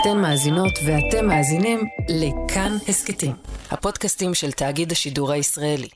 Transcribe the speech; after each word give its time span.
אתן 0.00 0.20
מאזינות 0.22 0.72
ואתם 0.86 1.26
מאזינים 1.26 1.78
לכאן 2.08 2.72
הסכתים, 2.88 3.32
הפודקאסטים 3.70 4.34
של 4.34 4.52
תאגיד 4.52 4.92
השידור 4.92 5.32
הישראלי. 5.32 5.88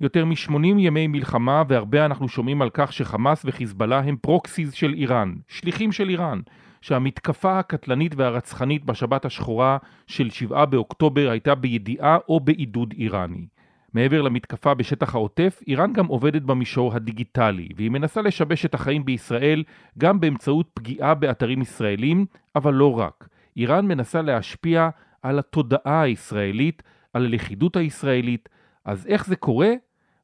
יותר 0.00 0.24
מ-80 0.24 0.66
ימי 0.78 1.06
מלחמה 1.06 1.62
והרבה 1.68 2.04
אנחנו 2.04 2.28
שומעים 2.28 2.62
על 2.62 2.70
כך 2.74 2.92
שחמאס 2.92 3.42
וחיזבאללה 3.44 3.98
הם 3.98 4.16
proxies 4.16 4.72
של 4.72 4.94
איראן, 4.94 5.34
שליחים 5.48 5.92
של 5.92 6.08
איראן, 6.08 6.40
שהמתקפה 6.80 7.58
הקטלנית 7.58 8.14
והרצחנית 8.16 8.84
בשבת 8.84 9.24
השחורה 9.24 9.76
של 10.06 10.30
7 10.30 10.64
באוקטובר 10.64 11.30
הייתה 11.30 11.54
בידיעה 11.54 12.18
או 12.28 12.40
בעידוד 12.40 12.94
איראני. 12.98 13.46
מעבר 13.94 14.22
למתקפה 14.22 14.74
בשטח 14.74 15.14
העוטף, 15.14 15.60
איראן 15.66 15.92
גם 15.92 16.06
עובדת 16.06 16.42
במישור 16.42 16.94
הדיגיטלי, 16.94 17.68
והיא 17.76 17.90
מנסה 17.90 18.22
לשבש 18.22 18.64
את 18.64 18.74
החיים 18.74 19.04
בישראל 19.04 19.64
גם 19.98 20.20
באמצעות 20.20 20.70
פגיעה 20.74 21.14
באתרים 21.14 21.62
ישראלים, 21.62 22.26
אבל 22.56 22.74
לא 22.74 22.98
רק. 22.98 23.28
איראן 23.56 23.86
מנסה 23.86 24.22
להשפיע 24.22 24.88
על 25.22 25.38
התודעה 25.38 26.02
הישראלית, 26.02 26.82
על 27.12 27.24
הלכידות 27.24 27.76
הישראלית, 27.76 28.48
אז 28.84 29.06
איך 29.06 29.26
זה 29.26 29.36
קורה, 29.36 29.70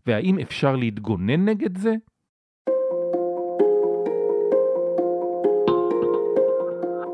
והאם 0.06 0.38
אפשר 0.38 0.76
להתגונן 0.76 1.48
נגד 1.48 1.76
זה? 1.76 1.94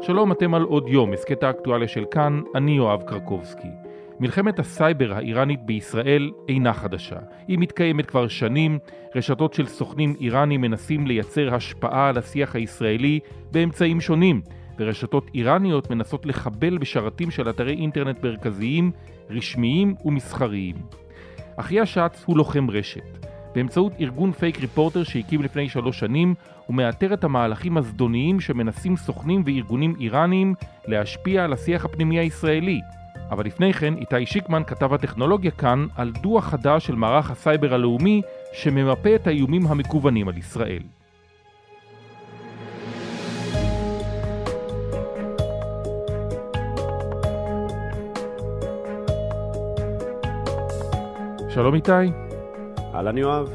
שלום, 0.02 0.32
אתם 0.32 0.54
על 0.54 0.62
עוד 0.62 0.88
יום, 0.88 1.12
הסכת 1.12 1.42
האקטואליה 1.42 1.88
של 1.88 2.04
כאן, 2.10 2.40
אני 2.54 2.70
יואב 2.70 3.02
קרקובסקי. 3.02 3.83
מלחמת 4.20 4.58
הסייבר 4.58 5.12
האיראנית 5.14 5.62
בישראל 5.66 6.30
אינה 6.48 6.72
חדשה. 6.72 7.16
היא 7.48 7.58
מתקיימת 7.58 8.06
כבר 8.06 8.28
שנים, 8.28 8.78
רשתות 9.14 9.54
של 9.54 9.66
סוכנים 9.66 10.14
איראנים 10.20 10.60
מנסים 10.60 11.06
לייצר 11.06 11.54
השפעה 11.54 12.08
על 12.08 12.18
השיח 12.18 12.54
הישראלי 12.54 13.20
באמצעים 13.52 14.00
שונים, 14.00 14.42
ורשתות 14.78 15.30
איראניות 15.34 15.90
מנסות 15.90 16.26
לחבל 16.26 16.78
בשרתים 16.78 17.30
של 17.30 17.50
אתרי 17.50 17.74
אינטרנט 17.74 18.24
מרכזיים, 18.24 18.90
רשמיים 19.30 19.94
ומסחריים. 20.04 20.76
אחיה 21.56 21.86
שץ 21.86 22.24
הוא 22.26 22.36
לוחם 22.36 22.70
רשת. 22.70 23.26
באמצעות 23.54 23.92
ארגון 24.00 24.32
פייק 24.32 24.60
ריפורטר 24.60 25.02
שהקים 25.02 25.42
לפני 25.42 25.68
שלוש 25.68 25.98
שנים, 25.98 26.34
הוא 26.66 26.76
מאתר 26.76 27.14
את 27.14 27.24
המהלכים 27.24 27.76
הזדוניים 27.76 28.40
שמנסים 28.40 28.96
סוכנים 28.96 29.42
וארגונים 29.46 29.94
איראניים 30.00 30.54
להשפיע 30.86 31.44
על 31.44 31.52
השיח 31.52 31.84
הפנימי 31.84 32.18
הישראלי, 32.18 32.80
אבל 33.30 33.46
לפני 33.46 33.72
כן, 33.72 33.94
איתי 33.96 34.26
שיקמן, 34.26 34.62
כתב 34.66 34.92
הטכנולוגיה 34.92 35.50
כאן, 35.50 35.86
על 35.96 36.12
דוח 36.22 36.44
חדש 36.44 36.86
של 36.86 36.94
מערך 36.94 37.30
הסייבר 37.30 37.74
הלאומי 37.74 38.22
שממפה 38.52 39.14
את 39.14 39.26
האיומים 39.26 39.66
המקוונים 39.66 40.28
על 40.28 40.38
ישראל. 40.38 40.82
שלום 51.48 51.74
איתי. 51.74 51.92
אהלן 52.94 53.18
יואב. 53.18 53.48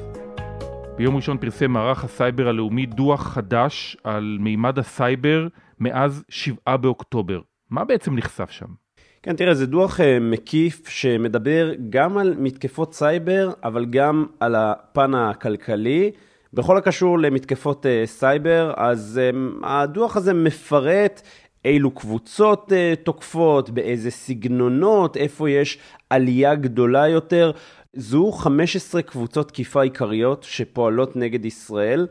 ביום 0.97 1.15
ראשון 1.15 1.37
פרסם 1.37 1.71
מערך 1.71 2.03
הסייבר 2.03 2.47
הלאומי 2.47 2.85
דוח 2.85 3.27
חדש 3.27 3.97
על 4.03 4.37
מימד 4.39 4.79
הסייבר 4.79 5.47
מאז 5.79 6.23
7 6.29 6.77
באוקטובר. 6.77 7.41
מה 7.69 7.85
בעצם 7.85 8.15
נחשף 8.15 8.49
שם? 8.49 8.88
כן, 9.23 9.35
תראה, 9.35 9.53
זה 9.53 9.65
דוח 9.65 9.99
uh, 9.99 10.03
מקיף 10.21 10.89
שמדבר 10.89 11.71
גם 11.89 12.17
על 12.17 12.35
מתקפות 12.37 12.93
סייבר, 12.93 13.51
אבל 13.63 13.85
גם 13.85 14.25
על 14.39 14.55
הפן 14.55 15.13
הכלכלי. 15.15 16.11
בכל 16.53 16.77
הקשור 16.77 17.19
למתקפות 17.19 17.85
uh, 17.85 17.89
סייבר, 18.05 18.73
אז 18.77 19.21
um, 19.33 19.65
הדוח 19.65 20.17
הזה 20.17 20.33
מפרט 20.33 21.21
אילו 21.65 21.91
קבוצות 21.91 22.71
תוקפות, 23.03 23.69
באיזה 23.69 24.11
סגנונות, 24.11 25.17
איפה 25.17 25.49
יש 25.49 25.77
עלייה 26.09 26.55
גדולה 26.55 27.07
יותר. 27.07 27.51
זו 27.93 28.31
15 28.31 29.01
קבוצות 29.01 29.47
תקיפה 29.47 29.81
עיקריות 29.81 30.43
שפועלות 30.43 31.15
נגד 31.15 31.45
ישראל. 31.45 32.07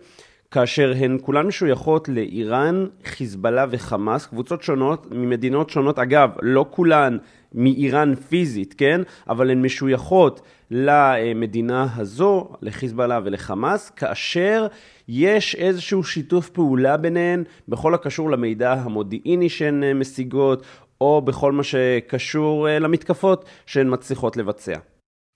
כאשר 0.51 0.93
הן 0.97 1.19
כולן 1.23 1.47
משויכות 1.47 2.09
לאיראן, 2.09 2.87
חיזבאללה 3.05 3.67
וחמאס, 3.71 4.27
קבוצות 4.27 4.63
שונות 4.63 5.07
ממדינות 5.11 5.71
שונות, 5.71 5.99
אגב, 5.99 6.31
לא 6.43 6.67
כולן 6.71 7.19
מאיראן 7.55 8.15
פיזית, 8.15 8.75
כן? 8.79 9.01
אבל 9.29 9.51
הן 9.51 9.65
משויכות 9.65 10.41
למדינה 10.71 11.87
הזו, 11.97 12.49
לחיזבאללה 12.63 13.21
ולחמאס, 13.25 13.91
כאשר 13.91 14.67
יש 15.09 15.55
איזשהו 15.55 16.05
שיתוף 16.05 16.51
פעולה 16.51 16.97
ביניהן 16.97 17.45
בכל 17.69 17.95
הקשור 17.95 18.31
למידע 18.31 18.73
המודיעיני 18.73 19.49
שהן 19.49 19.93
משיגות, 19.93 20.63
או 21.01 21.23
בכל 21.23 21.53
מה 21.53 21.63
שקשור 21.63 22.69
אה, 22.69 22.79
למתקפות 22.79 23.45
שהן 23.67 23.87
מצליחות 23.93 24.37
לבצע. 24.37 24.79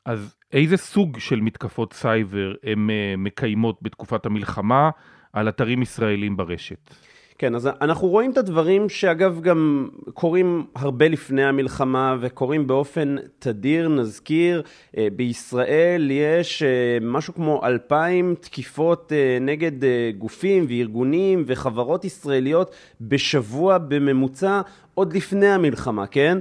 אז 0.06 0.34
איזה 0.52 0.76
סוג 0.76 1.18
של 1.18 1.40
מתקפות 1.40 1.92
סייבר 1.92 2.54
הן 2.64 2.90
אה, 2.90 3.14
מקיימות 3.18 3.78
בתקופת 3.82 4.26
המלחמה 4.26 4.90
על 5.32 5.48
אתרים 5.48 5.82
ישראלים 5.82 6.36
ברשת? 6.36 6.94
כן, 7.38 7.54
אז 7.54 7.68
אנחנו 7.80 8.08
רואים 8.08 8.30
את 8.32 8.38
הדברים 8.38 8.88
שאגב 8.88 9.41
גם 9.41 9.88
קורים 10.14 10.66
הרבה 10.76 11.08
לפני 11.08 11.44
המלחמה 11.44 12.16
וקורים 12.20 12.66
באופן 12.66 13.16
תדיר, 13.38 13.88
נזכיר, 13.88 14.62
אה, 14.96 15.08
בישראל 15.16 16.10
יש 16.10 16.62
אה, 16.62 16.98
משהו 17.00 17.34
כמו 17.34 17.60
אלפיים 17.64 18.34
תקיפות 18.41 19.12
נגד 19.41 19.72
גופים 20.18 20.66
וארגונים 20.68 21.44
וחברות 21.46 22.04
ישראליות 22.04 22.74
בשבוע 23.00 23.78
בממוצע 23.78 24.60
עוד 24.94 25.16
לפני 25.16 25.48
המלחמה, 25.48 26.06
כן? 26.06 26.38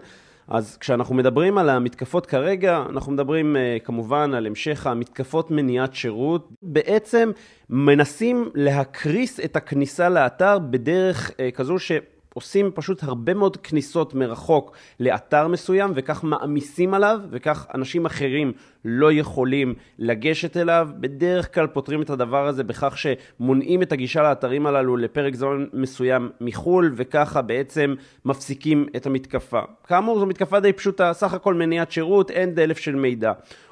אז 0.51 0.77
כשאנחנו 0.77 1.15
מדברים 1.15 1.57
על 1.57 1.69
המתקפות 1.69 2.25
כרגע, 2.25 2.83
אנחנו 2.89 3.11
מדברים 3.11 3.55
uh, 3.55 3.85
כמובן 3.85 4.33
על 4.33 4.47
המשך 4.47 4.87
המתקפות 4.87 5.51
מניעת 5.51 5.93
שירות. 5.93 6.49
בעצם 6.63 7.31
מנסים 7.69 8.49
להקריס 8.55 9.39
את 9.39 9.55
הכניסה 9.55 10.09
לאתר 10.09 10.59
בדרך 10.59 11.29
uh, 11.29 11.55
כזו 11.55 11.79
ש... 11.79 11.91
עושים 12.33 12.71
פשוט 12.75 13.03
הרבה 13.03 13.33
מאוד 13.33 13.57
כניסות 13.57 14.13
מרחוק 14.13 14.71
לאתר 14.99 15.47
מסוים 15.47 15.91
וכך 15.95 16.23
מעמיסים 16.23 16.93
עליו 16.93 17.19
וכך 17.29 17.67
אנשים 17.75 18.05
אחרים 18.05 18.53
לא 18.85 19.11
יכולים 19.11 19.73
לגשת 19.99 20.57
אליו. 20.57 20.89
בדרך 20.99 21.53
כלל 21.53 21.67
פותרים 21.67 22.01
את 22.01 22.09
הדבר 22.09 22.47
הזה 22.47 22.63
בכך 22.63 22.97
שמונעים 22.97 23.81
את 23.81 23.91
הגישה 23.91 24.21
לאתרים 24.21 24.65
הללו 24.65 24.97
לפרק 24.97 25.35
זמן 25.35 25.65
מסוים 25.73 26.29
מחו"ל 26.41 26.93
וככה 26.95 27.41
בעצם 27.41 27.95
מפסיקים 28.25 28.87
את 28.95 29.05
המתקפה. 29.05 29.61
כאמור 29.87 30.19
זו 30.19 30.25
מתקפה 30.25 30.59
די 30.59 30.73
פשוטה, 30.73 31.13
סך 31.13 31.33
הכל 31.33 31.53
מניעת 31.53 31.91
שירות, 31.91 32.31
אין 32.31 32.55
דלף 32.55 32.77
של 32.77 32.95
מידע. 32.95 33.31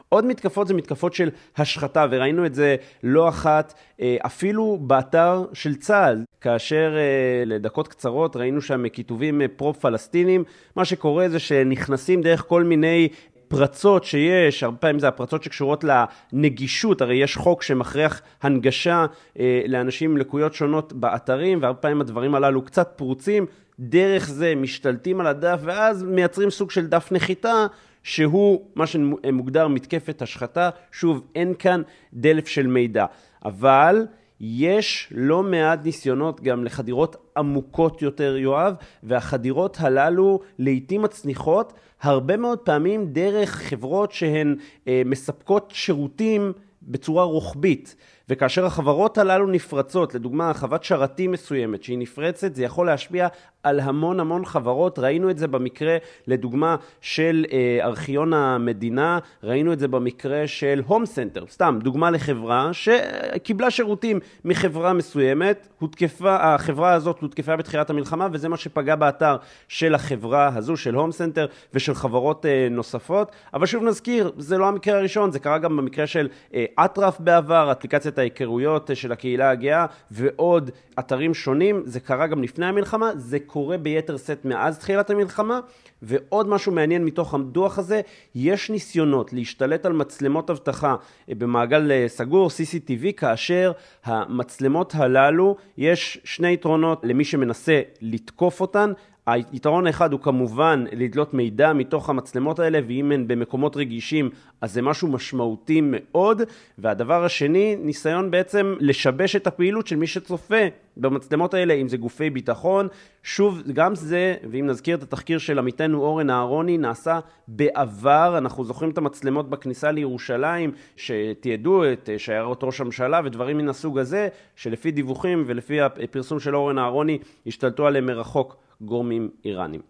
עוד 0.10 0.26
מתקפות 0.26 0.68
זה 0.68 0.74
מתקפות 0.74 1.14
של 1.14 1.30
השחתה, 1.58 2.06
וראינו 2.12 2.46
את 2.46 2.56
זה 2.56 2.76
לא 3.04 3.30
אחת, 3.30 3.74
אה, 4.02 4.18
אפילו 4.26 4.78
באתר 4.82 5.46
של 5.54 5.76
צה"ל, 5.76 6.24
כאשר 6.42 6.96
אה, 6.98 7.44
לדקות 7.46 7.88
קצרות 7.88 8.36
ראינו 8.36 8.62
שם 8.62 8.90
כיתובים 8.90 9.42
אה, 9.42 9.48
פרו-פלסטינים. 9.48 10.44
מה 10.76 10.86
שקורה 10.86 11.30
זה 11.30 11.40
שנכנסים 11.40 12.22
דרך 12.22 12.46
כל 12.48 12.64
מיני 12.64 13.08
פרצות 13.50 14.04
שיש, 14.04 14.64
הרבה 14.64 14.78
פעמים 14.78 15.00
זה 15.00 15.08
הפרצות 15.08 15.44
שקשורות 15.44 15.84
לנגישות, 15.84 17.02
הרי 17.02 17.16
יש 17.16 17.38
חוק 17.38 17.64
שמכריח 17.64 18.22
הנגשה 18.42 19.06
אה, 19.40 19.62
לאנשים 19.68 20.12
עם 20.12 20.18
לקויות 20.18 20.54
שונות 20.54 20.94
באתרים, 20.94 21.60
והרבה 21.62 21.80
פעמים 21.80 22.02
הדברים 22.02 22.36
הללו 22.36 22.62
קצת 22.62 22.94
פרוצים, 22.96 23.46
דרך 23.80 24.30
זה 24.30 24.54
משתלטים 24.56 25.20
על 25.20 25.28
הדף, 25.28 25.60
ואז 25.64 26.04
מייצרים 26.04 26.50
סוג 26.50 26.72
של 26.72 26.88
דף 26.88 27.12
נחיתה, 27.12 27.66
שהוא 28.04 28.62
מה 28.76 28.88
שמוגדר 28.88 29.68
מתקפת 29.68 30.22
השחתה. 30.22 30.70
שוב, 30.92 31.22
אין 31.36 31.54
כאן 31.60 31.82
דלף 32.14 32.48
של 32.48 32.68
מידע. 32.68 33.06
אבל 33.46 34.06
יש 34.40 35.14
לא 35.16 35.44
מעט 35.44 35.80
ניסיונות 35.84 36.42
גם 36.42 36.64
לחדירות 36.64 37.16
עמוקות 37.38 38.02
יותר, 38.02 38.38
יואב, 38.38 38.74
והחדירות 39.04 39.78
הללו 39.80 40.40
לעיתים 40.60 41.02
מצליחות 41.02 41.74
הרבה 42.02 42.38
מאוד 42.38 42.60
פעמים 42.60 43.06
דרך 43.14 43.50
חברות 43.50 44.12
שהן 44.12 44.56
אה, 44.88 45.02
מספקות 45.06 45.72
שירותים 45.76 46.54
בצורה 46.82 47.24
רוחבית. 47.24 47.96
וכאשר 48.30 48.66
החברות 48.66 49.18
הללו 49.18 49.48
נפרצות, 49.48 50.16
לדוגמה 50.16 50.48
הרחבת 50.48 50.84
שרתים 50.84 51.32
מסוימת 51.32 51.84
שהיא 51.84 51.98
נפרצת, 51.98 52.56
זה 52.56 52.64
יכול 52.64 52.88
להשפיע 52.88 53.28
על 53.64 53.80
המון 53.80 54.20
המון 54.20 54.46
חברות. 54.46 55.00
ראינו 55.00 55.30
את 55.30 55.38
זה 55.38 55.48
במקרה, 55.48 55.98
לדוגמה, 56.28 56.76
של 57.02 57.46
אה, 57.52 57.80
ארכיון 57.82 58.34
המדינה, 58.34 59.20
ראינו 59.44 59.74
את 59.74 59.80
זה 59.80 59.88
במקרה 59.88 60.48
של 60.48 60.82
הום 60.88 61.06
סנטר, 61.06 61.46
סתם, 61.50 61.80
דוגמה 61.84 62.12
לחברה 62.12 62.70
שקיבלה 62.74 63.72
שירותים 63.72 64.20
מחברה 64.46 64.94
מסוימת, 64.94 65.68
הותקפה, 65.80 66.36
החברה 66.40 66.94
הזאת 66.94 67.20
הותקפה 67.20 67.56
בתחילת 67.56 67.90
המלחמה, 67.90 68.28
וזה 68.32 68.50
מה 68.50 68.58
שפגע 68.58 68.96
באתר 68.96 69.38
של 69.68 69.96
החברה 69.96 70.52
הזו, 70.56 70.78
של 70.78 70.96
הום 70.96 71.12
סנטר 71.12 71.46
ושל 71.74 71.94
חברות 71.94 72.46
אה, 72.46 72.68
נוספות. 72.72 73.32
אבל 73.54 73.66
שוב 73.66 73.84
נזכיר, 73.84 74.32
זה 74.38 74.58
לא 74.58 74.68
המקרה 74.68 74.98
הראשון, 74.98 75.32
זה 75.32 75.40
קרה 75.40 75.58
גם 75.58 75.78
במקרה 75.78 76.08
של 76.08 76.28
אה, 76.54 76.66
אטרף 76.86 77.20
בעבר, 77.20 77.72
אפליקציית 77.72 78.19
ההיכרויות 78.20 78.90
של 78.94 79.12
הקהילה 79.12 79.50
הגאה 79.50 79.86
ועוד 80.12 80.72
אתרים 81.00 81.34
שונים, 81.34 81.82
זה 81.86 82.00
קרה 82.00 82.28
גם 82.28 82.44
לפני 82.44 82.66
המלחמה, 82.66 83.12
זה 83.16 83.40
קורה 83.40 83.78
ביתר 83.78 84.18
שאת 84.18 84.46
מאז 84.46 84.80
תחילת 84.80 85.10
המלחמה, 85.10 85.60
ועוד 86.02 86.48
משהו 86.48 86.72
מעניין 86.72 87.06
מתוך 87.06 87.34
הדוח 87.34 87.80
הזה, 87.80 88.02
יש 88.36 88.70
ניסיונות 88.70 89.34
להשתלט 89.34 89.86
על 89.86 89.94
מצלמות 89.94 90.50
אבטחה 90.50 90.96
במעגל 91.30 92.08
סגור, 92.08 92.48
CCTV, 92.48 93.12
כאשר 93.18 93.72
המצלמות 94.04 94.96
הללו, 94.96 95.56
יש 95.78 96.20
שני 96.24 96.54
יתרונות 96.54 97.02
למי 97.04 97.26
שמנסה 97.26 97.82
לתקוף 98.02 98.62
אותן, 98.62 98.92
היתרון 99.34 99.88
האחד 99.88 100.12
הוא 100.12 100.20
כמובן 100.20 100.86
לדלות 100.92 101.34
מידע 101.34 101.74
מתוך 101.74 102.10
המצלמות 102.10 102.60
האלה, 102.60 102.80
ואם 102.88 103.12
הן 103.12 103.28
במקומות 103.28 103.78
רגישים, 103.78 104.30
אז 104.62 104.74
זה 104.74 104.82
משהו 104.82 105.08
משמעותי 105.08 105.82
מאוד. 105.84 106.42
והדבר 106.78 107.26
השני, 107.26 107.76
ניסיון 107.80 108.32
בעצם 108.32 108.76
לשבש 108.80 109.36
את 109.36 109.48
הפעילות 109.48 109.88
של 109.88 109.96
מי 109.96 110.08
שצופה 110.08 110.56
במצלמות 110.98 111.54
האלה, 111.54 111.74
אם 111.74 111.88
זה 111.88 111.98
גופי 111.98 112.30
ביטחון. 112.30 112.88
שוב, 113.24 113.62
גם 113.74 113.96
זה, 113.96 114.36
ואם 114.52 114.66
נזכיר 114.66 114.98
את 114.98 115.04
התחקיר 115.04 115.38
של 115.38 115.60
עמיתנו 115.60 116.02
אורן 116.02 116.30
אהרוני, 116.30 116.78
נעשה 116.78 117.20
בעבר. 117.48 118.38
אנחנו 118.38 118.64
זוכרים 118.64 118.92
את 118.92 118.98
המצלמות 118.98 119.50
בכניסה 119.50 119.92
לירושלים, 119.92 120.72
שתיעדו 120.96 121.84
את 121.92 122.10
שיירות 122.18 122.64
ראש 122.64 122.82
הממשלה 122.82 123.22
ודברים 123.26 123.58
מן 123.58 123.70
הסוג 123.70 124.00
הזה, 124.00 124.28
שלפי 124.56 124.92
דיווחים 124.92 125.44
ולפי 125.48 125.82
הפרסום 125.82 126.40
של 126.40 126.56
אורן 126.56 126.78
אהרוני, 126.78 127.18
השתלטו 127.48 127.88
עליהם 127.88 128.06
מרחוק. 128.06 128.69
גורמים 128.82 129.30
איראנים. 129.46 129.82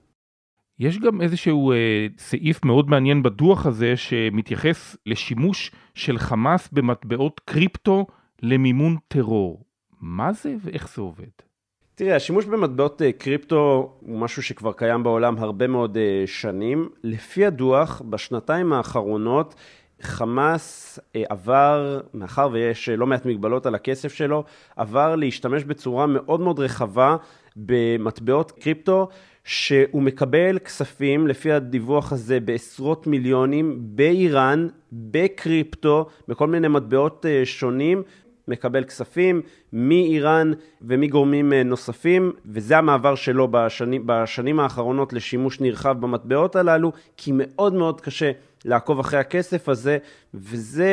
יש 0.80 1.00
גם 1.00 1.22
איזשהו 1.22 1.72
אה, 1.72 2.08
סעיף 2.18 2.66
מאוד 2.66 2.90
מעניין 2.90 3.24
בדוח 3.24 3.66
הזה 3.66 3.98
שמתייחס 3.98 4.98
לשימוש 5.06 5.72
של 5.96 6.18
חמאס 6.18 6.70
במטבעות 6.72 7.42
קריפטו 7.46 8.06
למימון 8.42 8.98
טרור. 9.08 9.64
מה 10.02 10.34
זה 10.34 10.56
ואיך 10.64 10.94
זה 10.96 11.02
עובד? 11.02 11.30
תראה, 11.96 12.16
השימוש 12.16 12.46
במטבעות 12.46 13.02
אה, 13.02 13.12
קריפטו 13.12 13.94
הוא 14.00 14.20
משהו 14.20 14.44
שכבר 14.44 14.72
קיים 14.72 15.04
בעולם 15.04 15.38
הרבה 15.38 15.68
מאוד 15.68 15.98
אה, 15.98 16.24
שנים. 16.26 16.90
לפי 17.04 17.46
הדוח, 17.46 18.02
בשנתיים 18.10 18.74
האחרונות 18.74 19.56
חמאס 20.02 21.00
אה, 21.16 21.24
עבר, 21.30 22.02
מאחר 22.14 22.50
ויש 22.52 22.90
לא 22.90 23.08
מעט 23.08 23.26
מגבלות 23.26 23.66
על 23.66 23.76
הכסף 23.76 24.14
שלו, 24.14 24.44
עבר 24.76 25.16
להשתמש 25.16 25.64
בצורה 25.64 26.08
מאוד 26.08 26.40
מאוד 26.40 26.60
רחבה 26.60 27.16
במטבעות 27.56 28.52
קריפטו, 28.52 29.08
שהוא 29.44 30.02
מקבל 30.04 30.60
כספים, 30.60 31.28
לפי 31.28 31.52
הדיווח 31.52 32.12
הזה, 32.12 32.40
בעשרות 32.40 33.08
מיליונים 33.08 33.78
באיראן, 33.82 34.68
בקריפטו, 34.92 36.06
בכל 36.28 36.48
מיני 36.48 36.68
מטבעות 36.68 37.26
אה, 37.26 37.42
שונים, 37.46 38.04
מקבל 38.48 38.84
כספים 38.84 39.42
מאיראן 39.74 40.52
ומגורמים 40.82 41.54
אה, 41.54 41.64
נוספים, 41.64 42.32
וזה 42.46 42.78
המעבר 42.78 43.16
שלו 43.16 43.48
בשנים, 43.52 44.04
בשנים 44.06 44.60
האחרונות 44.60 45.14
לשימוש 45.14 45.62
נרחב 45.62 46.02
במטבעות 46.02 46.56
הללו, 46.56 46.92
כי 47.18 47.32
מאוד 47.34 47.74
מאוד 47.74 48.02
קשה 48.02 48.32
לעקוב 48.66 49.00
אחרי 49.00 49.20
הכסף 49.20 49.70
הזה, 49.70 49.98
וזה, 50.34 50.90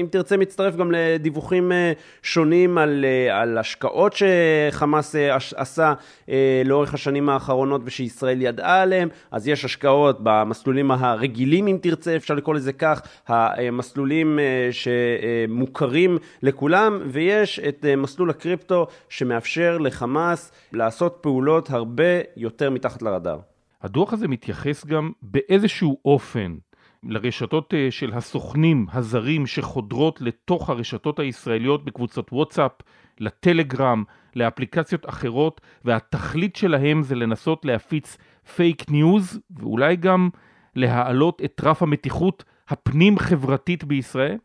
אם 0.00 0.06
תרצה, 0.10 0.36
מצטרף 0.36 0.76
גם 0.76 0.92
לדיווחים 0.92 1.72
אה, 1.72 1.92
שונים 2.22 2.78
על, 2.78 3.04
אה, 3.04 3.40
על 3.40 3.58
השקעות 3.58 4.12
שחמאס 4.12 5.16
אה, 5.16 5.36
עשה 5.56 5.94
לאורך 6.64 6.94
השנים 6.94 7.28
האחרונות 7.28 7.80
ושישראל 7.84 8.42
ידעה 8.42 8.82
עליהם, 8.82 9.08
אז 9.30 9.48
יש 9.48 9.64
השקעות 9.64 10.18
במסלולים 10.22 10.90
הרגילים, 10.90 11.66
אם 11.66 11.78
תרצה, 11.82 12.16
אפשר 12.16 12.34
לקרוא 12.34 12.54
לזה 12.54 12.72
כך, 12.72 13.02
המסלולים 13.26 14.38
שמוכרים 14.70 16.18
לכולם, 16.42 17.00
ויש 17.06 17.58
את 17.58 17.84
מסלול 17.96 18.30
הקריפטו 18.30 18.86
שמאפשר 19.08 19.78
לחמאס 19.78 20.52
לעשות 20.72 21.18
פעולות 21.20 21.70
הרבה 21.70 22.20
יותר 22.36 22.70
מתחת 22.70 23.02
לרדאר. 23.02 23.38
הדוח 23.82 24.12
הזה 24.12 24.28
מתייחס 24.28 24.86
גם 24.86 25.10
באיזשהו 25.22 25.98
אופן 26.04 26.56
לרשתות 27.08 27.74
אה, 27.74 27.90
של 27.90 28.12
הסוכנים 28.12 28.86
הזרים 28.92 29.46
שחודרות 29.46 30.20
לתוך 30.20 30.70
הרשתות 30.70 31.18
הישראליות 31.18 31.84
בקבוצות 31.84 32.32
וואטסאפ, 32.32 32.72
לטלגרם, 33.20 34.04
לאפליקציות 34.36 35.08
אחרות, 35.08 35.60
והתכלית 35.84 36.56
שלהם 36.56 37.02
זה 37.02 37.14
לנסות 37.14 37.64
להפיץ 37.64 38.16
פייק 38.56 38.90
ניוז, 38.90 39.40
ואולי 39.50 39.96
גם 39.96 40.28
להעלות 40.74 41.42
את 41.44 41.60
רף 41.64 41.82
המתיחות 41.82 42.44
הפנים-חברתית 42.68 43.84
בישראל? 43.84 44.36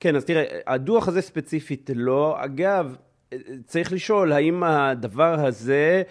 כן, 0.00 0.16
אז 0.16 0.24
תראה, 0.24 0.44
הדוח 0.66 1.08
הזה 1.08 1.20
ספציפית 1.20 1.90
לא. 1.94 2.36
אגב, 2.44 2.96
צריך 3.64 3.92
לשאול, 3.92 4.32
האם 4.32 4.62
הדבר 4.62 5.46
הזה 5.46 6.02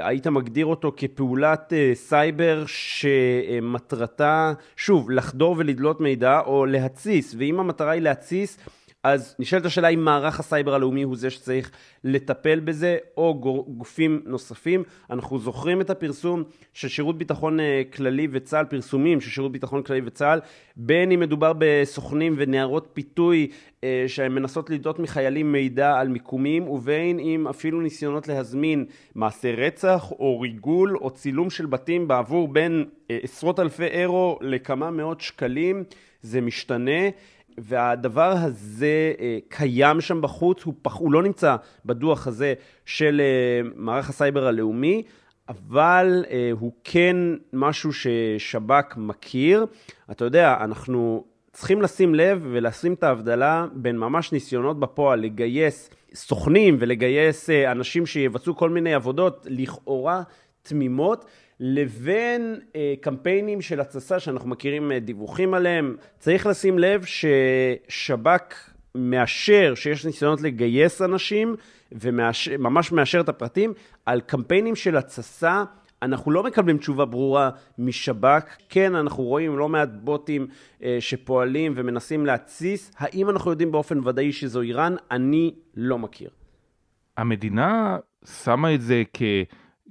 היית 0.00 0.26
מגדיר 0.26 0.66
אותו 0.66 0.92
כפעולת 0.96 1.72
אה, 1.72 1.90
סייבר 1.94 2.64
שמטרתה, 2.66 4.52
שוב, 4.76 5.10
לחדור 5.10 5.54
ולדלות 5.58 6.00
מידע 6.00 6.40
או 6.40 6.66
להתסיס, 6.66 7.34
ואם 7.38 7.60
המטרה 7.60 7.90
היא 7.90 8.02
להתסיס, 8.02 8.58
אז 9.04 9.36
נשאלת 9.38 9.64
השאלה 9.64 9.88
אם 9.88 10.04
מערך 10.04 10.40
הסייבר 10.40 10.74
הלאומי 10.74 11.02
הוא 11.02 11.16
זה 11.16 11.30
שצריך 11.30 11.70
לטפל 12.04 12.60
בזה, 12.60 12.98
או 13.16 13.34
גופים 13.68 14.22
נוספים. 14.26 14.82
אנחנו 15.10 15.38
זוכרים 15.38 15.80
את 15.80 15.90
הפרסום 15.90 16.42
של 16.72 16.88
שירות 16.88 17.18
ביטחון 17.18 17.60
אה, 17.60 17.82
כללי 17.92 18.28
וצה"ל, 18.32 18.64
פרסומים 18.64 19.20
של 19.20 19.30
שירות 19.30 19.52
ביטחון 19.52 19.82
כללי 19.82 20.00
וצה"ל, 20.04 20.40
בין 20.76 21.12
אם 21.12 21.20
מדובר 21.20 21.52
בסוכנים 21.58 22.34
ונערות 22.36 22.88
פיתוי 22.92 23.50
אה, 23.84 24.04
שהן 24.06 24.32
מנסות 24.32 24.70
לדלות 24.70 24.98
מחיילים 24.98 25.52
מידע 25.52 25.98
על 25.98 26.08
מיקומים, 26.08 26.68
ובין 26.68 27.18
אם 27.18 27.48
אפילו 27.48 27.80
ניסיונות 27.80 28.28
להזמין 28.28 28.84
מעשי 29.14 29.52
רצח, 29.52 30.10
או 30.10 30.40
ריגול, 30.40 30.96
או 30.96 31.10
צילום 31.10 31.50
של 31.50 31.66
בתים 31.66 32.08
בעבור 32.08 32.48
בין 32.48 32.84
אה, 33.10 33.18
עשרות 33.22 33.60
אלפי 33.60 33.86
אירו 33.86 34.38
לכמה 34.40 34.90
מאות 34.90 35.20
שקלים. 35.20 35.84
זה 36.22 36.40
משתנה. 36.40 37.00
והדבר 37.58 38.32
הזה 38.36 39.12
אה, 39.20 39.38
קיים 39.48 40.00
שם 40.00 40.20
בחוץ, 40.20 40.62
הוא, 40.62 40.74
פח, 40.82 40.94
הוא 40.94 41.12
לא 41.12 41.22
נמצא 41.22 41.56
בדוח 41.86 42.26
הזה 42.26 42.54
של 42.86 43.20
אה, 43.20 43.70
מערך 43.76 44.08
הסייבר 44.08 44.46
הלאומי, 44.46 45.02
אבל 45.48 46.24
אה, 46.30 46.50
הוא 46.60 46.72
כן 46.84 47.16
משהו 47.52 47.90
ששב"כ 47.92 48.96
מכיר. 48.96 49.66
אתה 50.10 50.24
יודע, 50.24 50.56
אנחנו 50.60 51.24
צריכים 51.52 51.82
לשים 51.82 52.14
לב 52.14 52.46
ולשים 52.50 52.92
את 52.92 53.02
ההבדלה 53.02 53.66
בין 53.72 53.98
ממש 53.98 54.32
ניסיונות 54.32 54.80
בפועל 54.80 55.20
לגייס 55.20 55.90
סוכנים 56.14 56.76
ולגייס 56.80 57.50
אנשים 57.50 58.06
שיבצעו 58.06 58.56
כל 58.56 58.70
מיני 58.70 58.94
עבודות 58.94 59.46
לכאורה 59.50 60.22
תמימות, 60.62 61.24
לבין 61.60 62.60
אה, 62.76 62.94
קמפיינים 63.00 63.60
של 63.60 63.80
התססה 63.80 64.20
שאנחנו 64.20 64.48
מכירים 64.48 64.92
אה, 64.92 65.00
דיווחים 65.00 65.54
עליהם. 65.54 65.96
צריך 66.18 66.46
לשים 66.46 66.78
לב 66.78 67.04
ששב"כ 67.04 68.70
מאשר 68.94 69.74
שיש 69.74 70.06
ניסיונות 70.06 70.40
לגייס 70.40 71.02
אנשים 71.02 71.56
וממש 71.92 72.92
מאשר 72.92 73.20
את 73.20 73.28
הפרטים. 73.28 73.72
על 74.06 74.20
קמפיינים 74.20 74.76
של 74.76 74.96
התססה 74.96 75.64
אנחנו 76.02 76.30
לא 76.30 76.42
מקבלים 76.42 76.78
תשובה 76.78 77.04
ברורה 77.04 77.50
משב"כ. 77.78 78.56
כן, 78.68 78.94
אנחנו 78.94 79.24
רואים 79.24 79.58
לא 79.58 79.68
מעט 79.68 79.88
בוטים 79.94 80.46
אה, 80.82 80.96
שפועלים 81.00 81.72
ומנסים 81.76 82.26
להתסיס. 82.26 82.92
האם 82.96 83.30
אנחנו 83.30 83.50
יודעים 83.50 83.72
באופן 83.72 84.08
ודאי 84.08 84.32
שזו 84.32 84.60
איראן? 84.60 84.94
אני 85.10 85.54
לא 85.76 85.98
מכיר. 85.98 86.30
המדינה 87.16 87.98
שמה 88.24 88.74
את 88.74 88.80
זה 88.80 89.02
כ... 89.12 89.22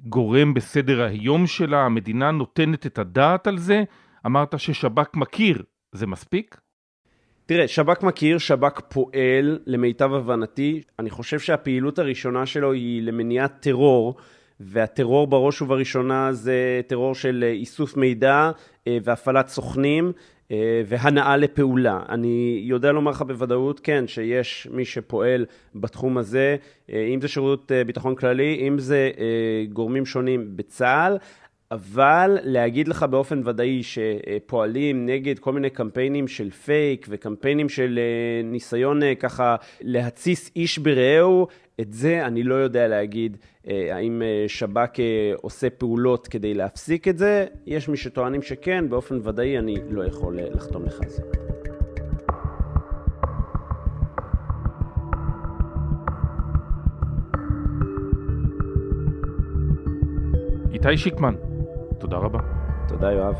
גורם 0.03 0.53
בסדר 0.53 1.01
היום 1.01 1.47
שלה, 1.47 1.85
המדינה 1.85 2.31
נותנת 2.31 2.85
את 2.85 2.99
הדעת 2.99 3.47
על 3.47 3.57
זה? 3.57 3.83
אמרת 4.25 4.59
ששב"כ 4.59 5.15
מכיר, 5.15 5.63
זה 5.91 6.07
מספיק? 6.07 6.57
תראה, 7.45 7.67
שב"כ 7.67 8.03
מכיר, 8.03 8.37
שב"כ 8.37 8.79
פועל, 8.79 9.59
למיטב 9.65 10.13
הבנתי. 10.13 10.81
אני 10.99 11.09
חושב 11.09 11.39
שהפעילות 11.39 11.99
הראשונה 11.99 12.45
שלו 12.45 12.71
היא 12.73 13.01
למניעת 13.03 13.61
טרור, 13.61 14.15
והטרור 14.59 15.27
בראש 15.27 15.61
ובראשונה 15.61 16.33
זה 16.33 16.81
טרור 16.87 17.15
של 17.15 17.43
איסוף 17.51 17.97
מידע 17.97 18.51
אה, 18.87 18.97
והפעלת 19.03 19.47
סוכנים. 19.47 20.11
אה, 20.51 20.81
והנאה 20.85 21.37
לפעולה. 21.37 21.99
אני 22.09 22.61
יודע 22.63 22.91
לומר 22.91 23.11
לך 23.11 23.21
בוודאות, 23.21 23.79
כן, 23.79 24.07
שיש 24.07 24.67
מי 24.71 24.85
שפועל 24.85 25.45
בתחום 25.75 26.17
הזה, 26.17 26.55
אה, 26.93 27.05
אם 27.13 27.21
זה 27.21 27.27
שירות 27.27 27.71
אה, 27.71 27.83
ביטחון 27.83 28.15
כללי, 28.15 28.67
אם 28.67 28.79
זה 28.79 29.11
גורמים 29.73 30.05
שונים 30.05 30.51
בצה"ל. 30.55 31.17
אבל 31.71 32.37
להגיד 32.43 32.87
לך 32.87 33.03
באופן 33.03 33.41
ודאי 33.45 33.81
שפועלים 33.83 35.05
נגד 35.05 35.39
כל 35.39 35.53
מיני 35.53 35.69
קמפיינים 35.69 36.27
של 36.27 36.51
פייק 36.51 37.05
וקמפיינים 37.09 37.69
של 37.69 37.99
אה, 37.99 38.43
ניסיון 38.43 39.03
אה, 39.03 39.15
ככה 39.15 39.55
להתסיס 39.81 40.51
איש 40.55 40.77
ברעהו, 40.77 41.47
את 41.81 41.93
זה 41.93 42.25
אני 42.25 42.43
לא 42.43 42.55
יודע 42.55 42.87
להגיד 42.87 43.37
אה, 43.67 43.95
האם 43.95 44.21
שב"כ 44.47 44.99
עושה 45.41 45.69
פעולות 45.69 46.27
כדי 46.27 46.53
להפסיק 46.53 47.07
את 47.07 47.17
זה. 47.17 47.45
יש 47.65 47.89
מי 47.89 47.97
שטוענים 47.97 48.41
שכן, 48.41 48.89
באופן 48.89 49.19
ודאי 49.23 49.57
אני 49.57 49.75
לא 49.89 50.03
יכול 50.03 50.39
לחתום 50.39 50.85
לך 50.85 50.99
על 51.03 51.09
זה. 51.09 51.21
איתי 60.73 60.97
שיקמן, 60.97 61.35
תודה 61.99 62.17
רבה. 62.17 62.39
תודה, 62.87 63.11
יואב. 63.11 63.35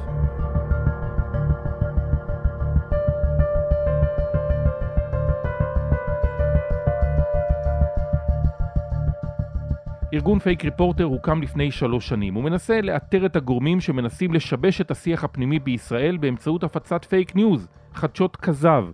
ארגון 10.14 10.40
פייק 10.40 10.66
ריפורטר 10.66 11.04
הוקם 11.04 11.42
לפני 11.42 11.72
שלוש 11.72 12.08
שנים. 12.08 12.34
הוא 12.34 12.44
מנסה 12.44 12.82
לאתר 12.82 13.26
את 13.26 13.36
הגורמים 13.36 13.82
שמנסים 13.82 14.34
לשבש 14.34 14.82
את 14.82 14.92
השיח 14.92 15.24
הפנימי 15.24 15.60
בישראל 15.60 16.18
באמצעות 16.18 16.64
הפצת 16.64 17.06
פייק 17.06 17.36
ניוז, 17.36 17.68
חדשות 17.94 18.36
כזב. 18.36 18.86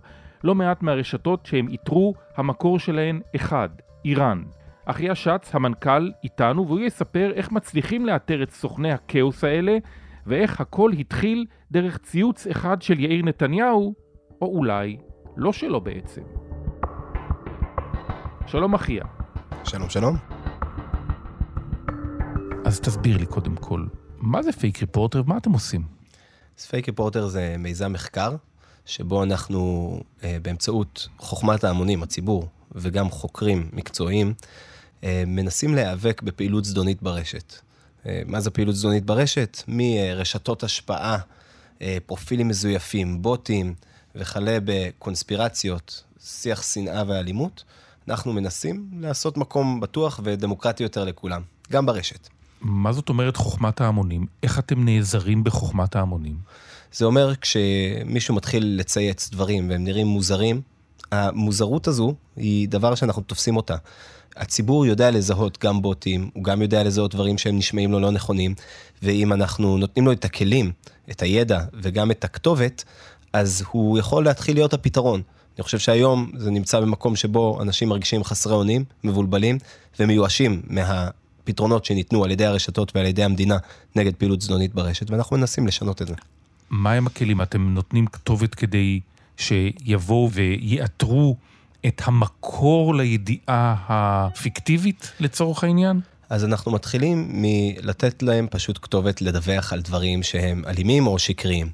לא 0.44 0.54
מעט 0.54 0.82
מהרשתות 0.82 1.46
שהם 1.46 1.68
איתרו, 1.68 2.14
המקור 2.36 2.78
שלהן 2.78 3.20
אחד, 3.36 3.68
איראן. 4.04 4.42
אחיה 4.86 5.14
שץ, 5.14 5.50
המנכ"ל, 5.52 6.10
איתנו, 6.24 6.66
והוא 6.66 6.80
יספר 6.80 7.32
איך 7.34 7.52
מצליחים 7.52 8.06
לאתר 8.06 8.42
את 8.42 8.50
סוכני 8.50 8.92
הכאוס 8.92 9.44
האלה, 9.44 9.78
ואיך 10.26 10.60
הכל 10.60 10.92
התחיל 10.92 11.46
דרך 11.72 11.98
ציוץ 11.98 12.46
אחד 12.46 12.82
של 12.82 13.00
יאיר 13.00 13.22
נתניהו, 13.24 13.94
או 14.42 14.46
אולי 14.46 14.96
לא 15.36 15.52
שלו 15.52 15.80
בעצם. 15.80 16.22
שלום 18.46 18.74
אחיה. 18.74 19.04
שלום 19.64 19.90
שלום. 19.90 20.16
אז 22.64 22.80
תסביר 22.80 23.16
לי 23.16 23.26
קודם 23.26 23.56
כל, 23.56 23.86
מה 24.18 24.42
זה 24.42 24.52
פייק 24.52 24.80
ריפורטר 24.80 25.22
ומה 25.26 25.36
אתם 25.36 25.52
עושים? 25.52 25.82
אז 26.58 26.66
פייק 26.66 26.88
ריפורטר 26.88 27.26
זה 27.26 27.56
מיזם 27.58 27.92
מחקר, 27.92 28.36
שבו 28.84 29.22
אנחנו 29.22 30.00
אה, 30.24 30.36
באמצעות 30.42 31.08
חוכמת 31.18 31.64
ההמונים, 31.64 32.02
הציבור, 32.02 32.48
וגם 32.72 33.10
חוקרים 33.10 33.68
מקצועיים, 33.72 34.34
מנסים 35.26 35.74
להיאבק 35.74 36.22
בפעילות 36.22 36.64
זדונית 36.64 37.02
ברשת. 37.02 37.54
אה, 38.06 38.22
מה 38.26 38.40
זה 38.40 38.50
פעילות 38.50 38.76
זדונית 38.76 39.04
ברשת? 39.04 39.62
מרשתות 39.68 40.62
השפעה, 40.62 41.18
אה, 41.82 41.98
פרופילים 42.06 42.48
מזויפים, 42.48 43.22
בוטים 43.22 43.74
וכלה 44.14 44.58
בקונספירציות, 44.64 46.02
שיח 46.24 46.62
שנאה 46.62 47.02
ואלימות. 47.06 47.64
אנחנו 48.08 48.32
מנסים 48.32 48.88
לעשות 49.00 49.36
מקום 49.36 49.80
בטוח 49.80 50.20
ודמוקרטי 50.24 50.82
יותר 50.82 51.04
לכולם, 51.04 51.42
גם 51.72 51.86
ברשת. 51.86 52.28
מה 52.60 52.92
זאת 52.92 53.08
אומרת 53.08 53.36
חוכמת 53.36 53.80
ההמונים? 53.80 54.26
איך 54.42 54.58
אתם 54.58 54.84
נעזרים 54.84 55.44
בחוכמת 55.44 55.96
ההמונים? 55.96 56.36
זה 56.92 57.04
אומר 57.04 57.34
כשמישהו 57.40 58.34
מתחיל 58.34 58.76
לצייץ 58.78 59.30
דברים 59.30 59.70
והם 59.70 59.84
נראים 59.84 60.06
מוזרים, 60.06 60.60
המוזרות 61.12 61.88
הזו 61.88 62.14
היא 62.36 62.68
דבר 62.68 62.94
שאנחנו 62.94 63.22
תופסים 63.22 63.56
אותה. 63.56 63.76
הציבור 64.36 64.86
יודע 64.86 65.10
לזהות 65.10 65.58
גם 65.64 65.82
בוטים, 65.82 66.30
הוא 66.34 66.44
גם 66.44 66.62
יודע 66.62 66.84
לזהות 66.84 67.14
דברים 67.14 67.38
שהם 67.38 67.58
נשמעים 67.58 67.92
לו 67.92 68.00
לא 68.00 68.10
נכונים, 68.10 68.54
ואם 69.02 69.32
אנחנו 69.32 69.78
נותנים 69.78 70.06
לו 70.06 70.12
את 70.12 70.24
הכלים, 70.24 70.72
את 71.10 71.22
הידע 71.22 71.60
וגם 71.82 72.10
את 72.10 72.24
הכתובת, 72.24 72.84
אז 73.32 73.64
הוא 73.70 73.98
יכול 73.98 74.24
להתחיל 74.24 74.56
להיות 74.56 74.74
הפתרון. 74.74 75.22
אני 75.58 75.62
חושב 75.62 75.78
שהיום 75.78 76.30
זה 76.36 76.50
נמצא 76.50 76.80
במקום 76.80 77.16
שבו 77.16 77.62
אנשים 77.62 77.88
מרגישים 77.88 78.24
חסרי 78.24 78.54
אונים, 78.54 78.84
מבולבלים 79.04 79.58
ומיואשים 80.00 80.62
מהפתרונות 80.66 81.84
שניתנו 81.84 82.24
על 82.24 82.30
ידי 82.30 82.46
הרשתות 82.46 82.92
ועל 82.96 83.06
ידי 83.06 83.24
המדינה 83.24 83.58
נגד 83.96 84.14
פעילות 84.14 84.40
זדונית 84.40 84.74
ברשת, 84.74 85.10
ואנחנו 85.10 85.36
מנסים 85.36 85.66
לשנות 85.66 86.02
את 86.02 86.06
זה. 86.06 86.14
מה 86.70 86.92
הם 86.92 87.06
הכלים? 87.06 87.42
אתם 87.42 87.74
נותנים 87.74 88.06
כתובת 88.06 88.54
כדי 88.54 89.00
שיבואו 89.36 90.30
ויאתרו 90.32 91.36
את 91.86 92.02
המקור 92.04 92.94
לידיעה 92.94 93.74
הפיקטיבית 93.88 95.12
לצורך 95.20 95.64
העניין? 95.64 96.00
אז 96.30 96.44
אנחנו 96.44 96.72
מתחילים 96.72 97.28
מלתת 97.32 98.22
להם 98.22 98.46
פשוט 98.50 98.78
כתובת 98.82 99.22
לדווח 99.22 99.72
על 99.72 99.80
דברים 99.80 100.22
שהם 100.22 100.62
אלימים 100.66 101.06
או 101.06 101.18
שקריים. 101.18 101.70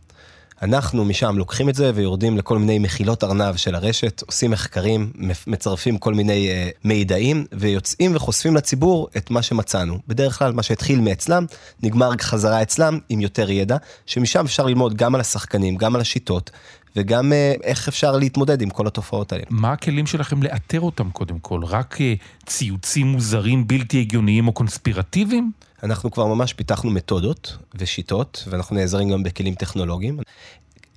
אנחנו 0.62 1.04
משם 1.04 1.38
לוקחים 1.38 1.68
את 1.68 1.74
זה 1.74 1.90
ויורדים 1.94 2.38
לכל 2.38 2.58
מיני 2.58 2.78
מחילות 2.78 3.24
ארנב 3.24 3.56
של 3.56 3.74
הרשת, 3.74 4.22
עושים 4.26 4.50
מחקרים, 4.50 5.12
מצרפים 5.46 5.98
כל 5.98 6.14
מיני 6.14 6.48
uh, 6.48 6.78
מידעים 6.84 7.46
ויוצאים 7.52 8.16
וחושפים 8.16 8.56
לציבור 8.56 9.08
את 9.16 9.30
מה 9.30 9.42
שמצאנו. 9.42 9.98
בדרך 10.08 10.38
כלל 10.38 10.52
מה 10.52 10.62
שהתחיל 10.62 11.00
מאצלם, 11.00 11.46
נגמר 11.82 12.10
חזרה 12.20 12.62
אצלם 12.62 12.98
עם 13.08 13.20
יותר 13.20 13.50
ידע, 13.50 13.76
שמשם 14.06 14.44
אפשר 14.44 14.66
ללמוד 14.66 14.94
גם 14.94 15.14
על 15.14 15.20
השחקנים, 15.20 15.76
גם 15.76 15.94
על 15.94 16.00
השיטות, 16.00 16.50
וגם 16.96 17.32
uh, 17.32 17.62
איך 17.62 17.88
אפשר 17.88 18.16
להתמודד 18.16 18.62
עם 18.62 18.70
כל 18.70 18.86
התופעות 18.86 19.32
האלה. 19.32 19.44
מה 19.50 19.72
הכלים 19.72 20.06
שלכם 20.06 20.42
לאתר 20.42 20.80
אותם 20.80 21.10
קודם 21.10 21.38
כל? 21.38 21.60
רק 21.64 21.96
uh, 21.96 22.46
ציוצים 22.46 23.06
מוזרים, 23.06 23.66
בלתי 23.66 24.00
הגיוניים 24.00 24.48
או 24.48 24.52
קונספירטיביים? 24.52 25.52
אנחנו 25.82 26.10
כבר 26.10 26.26
ממש 26.26 26.52
פיתחנו 26.52 26.90
מתודות 26.90 27.56
ושיטות, 27.74 28.44
ואנחנו 28.50 28.76
נעזרים 28.76 29.10
גם 29.10 29.22
בכלים 29.22 29.54
טכנולוגיים. 29.54 30.18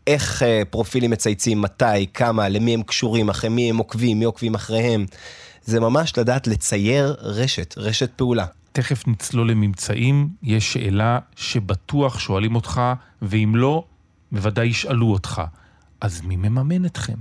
איך 0.08 0.42
uh, 0.42 0.46
פרופילים 0.70 1.12
מצייצים, 1.12 1.62
מתי, 1.62 2.08
כמה, 2.14 2.50
למי 2.50 2.74
הם 2.74 2.84
קשורים, 2.84 3.30
אחרי 3.30 3.50
מי 3.50 3.70
הם 3.70 3.78
עוקבים, 3.78 4.20
מי 4.20 4.26
עוקבים 4.26 4.56
אחריהם. 4.56 5.06
זה 5.66 5.80
ממש 5.80 6.18
לדעת 6.18 6.48
לצייר 6.48 7.16
רשת, 7.20 7.76
רשת 7.78 8.12
פעולה. 8.16 8.46
תכף 8.72 9.08
נצלול 9.08 9.52
לממצאים, 9.52 10.30
יש 10.44 10.74
שאלה 10.74 11.20
שבטוח 11.36 12.20
שואלים 12.20 12.56
אותך, 12.56 12.82
ואם 13.22 13.52
לא, 13.56 13.84
בוודאי 14.32 14.68
ישאלו 14.68 15.12
אותך. 15.12 15.42
אז 16.02 16.22
מי 16.22 16.36
מממן 16.36 16.86
אתכם? 16.86 17.14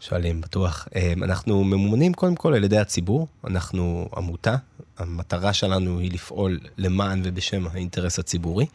שואלים, 0.00 0.40
בטוח. 0.40 0.88
אנחנו 1.22 1.64
ממומנים 1.64 2.14
קודם 2.14 2.34
כל 2.34 2.54
על 2.54 2.64
ידי 2.64 2.78
הציבור, 2.78 3.26
אנחנו 3.46 4.08
עמותה, 4.16 4.56
המטרה 4.98 5.52
שלנו 5.52 5.98
היא 5.98 6.12
לפעול 6.12 6.58
למען 6.78 7.20
ובשם 7.24 7.66
האינטרס 7.72 8.18
הציבורי. 8.18 8.66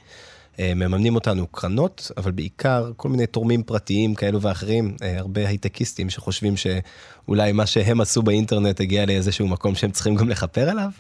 מממנים 0.60 1.16
אותנו 1.16 1.48
קרנות, 1.48 2.12
אבל 2.18 2.32
בעיקר 2.32 2.92
כל 2.98 3.10
מיני 3.10 3.28
תורמים 3.28 3.64
פרטיים 3.64 4.16
כאלו 4.16 4.42
ואחרים, 4.42 4.96
הרבה 5.02 5.48
הייטקיסטים 5.48 6.10
שחושבים 6.10 6.54
שאולי 6.58 7.52
מה 7.52 7.66
שהם 7.66 8.02
עשו 8.02 8.22
באינטרנט 8.22 8.82
הגיע 8.82 9.06
לאיזשהו 9.06 9.48
מקום 9.48 9.76
שהם 9.76 9.92
צריכים 9.92 10.16
גם 10.16 10.30
לכפר 10.30 10.70
עליו. 10.70 10.92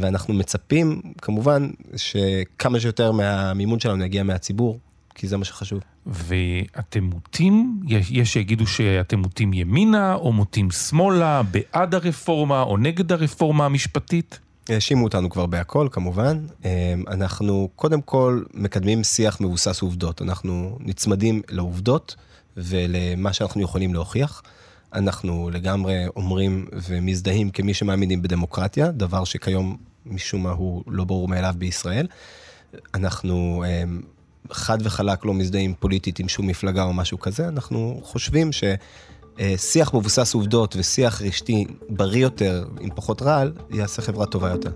ואנחנו 0.00 0.34
מצפים, 0.34 1.02
כמובן, 1.22 1.70
שכמה 1.96 2.80
שיותר 2.80 3.12
מהמימון 3.12 3.80
שלנו 3.80 4.04
יגיע 4.04 4.22
מהציבור, 4.22 4.78
כי 5.14 5.28
זה 5.28 5.36
מה 5.36 5.44
שחשוב. 5.44 5.80
ואתם 6.06 7.04
מוטים, 7.04 7.80
יש 7.88 8.32
שיגידו 8.32 8.66
שאתם 8.66 9.18
מוטים 9.18 9.52
ימינה 9.52 10.14
או 10.14 10.32
מוטים 10.32 10.70
שמאלה, 10.70 11.42
בעד 11.42 11.94
הרפורמה 11.94 12.62
או 12.62 12.76
נגד 12.76 13.12
הרפורמה 13.12 13.66
המשפטית? 13.66 14.38
האשימו 14.68 15.04
אותנו 15.04 15.30
כבר 15.30 15.46
בהכל, 15.46 15.88
כמובן. 15.90 16.46
אנחנו 17.08 17.68
קודם 17.76 18.02
כל 18.02 18.42
מקדמים 18.54 19.04
שיח 19.04 19.40
מבוסס 19.40 19.82
עובדות. 19.82 20.22
אנחנו 20.22 20.78
נצמדים 20.80 21.42
לעובדות 21.50 22.16
ולמה 22.56 23.32
שאנחנו 23.32 23.62
יכולים 23.62 23.94
להוכיח. 23.94 24.42
אנחנו 24.92 25.50
לגמרי 25.52 26.06
אומרים 26.16 26.66
ומזדהים 26.72 27.50
כמי 27.50 27.74
שמאמינים 27.74 28.22
בדמוקרטיה, 28.22 28.90
דבר 28.90 29.24
שכיום 29.24 29.76
משום 30.06 30.42
מה 30.42 30.50
הוא 30.50 30.82
לא 30.86 31.04
ברור 31.04 31.28
מאליו 31.28 31.54
בישראל. 31.58 32.06
אנחנו 32.94 33.64
חד 34.52 34.78
וחלק 34.82 35.24
לא 35.24 35.34
מזדהים 35.34 35.74
פוליטית 35.80 36.18
עם 36.18 36.28
שום 36.28 36.46
מפלגה 36.46 36.82
או 36.84 36.92
משהו 36.92 37.20
כזה, 37.20 37.48
אנחנו 37.48 38.00
חושבים 38.02 38.50
ששיח 38.52 39.94
מבוסס 39.94 40.34
עובדות 40.34 40.76
ושיח 40.78 41.22
רשתי 41.22 41.66
בריא 41.88 42.22
יותר, 42.22 42.64
עם 42.80 42.90
פחות 42.94 43.22
רעל, 43.22 43.52
יעשה 43.70 44.02
חברה 44.02 44.26
טובה 44.26 44.50
יותר. 44.50 44.70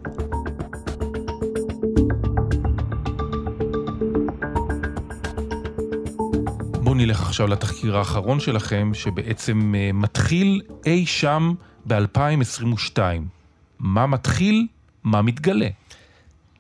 בואו 6.83 6.95
נלך 6.95 7.23
עכשיו 7.23 7.47
לתחקיר 7.47 7.97
האחרון 7.97 8.41
שלכם, 8.41 8.91
שבעצם 8.95 9.75
מתחיל 9.95 10.63
אי 10.87 11.07
שם 11.07 11.55
ב-2022. 11.87 12.99
מה 13.79 14.07
מתחיל? 14.07 14.67
מה 15.05 15.23
מתגלה? 15.23 15.69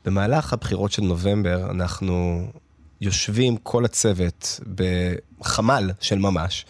במהלך 0.04 0.52
הבחירות 0.52 0.92
של 0.92 1.02
נובמבר 1.02 1.70
אנחנו 1.70 2.46
יושבים 3.00 3.56
כל 3.56 3.84
הצוות 3.84 4.60
בחמ"ל 5.40 5.90
של 6.00 6.18
ממש, 6.18 6.66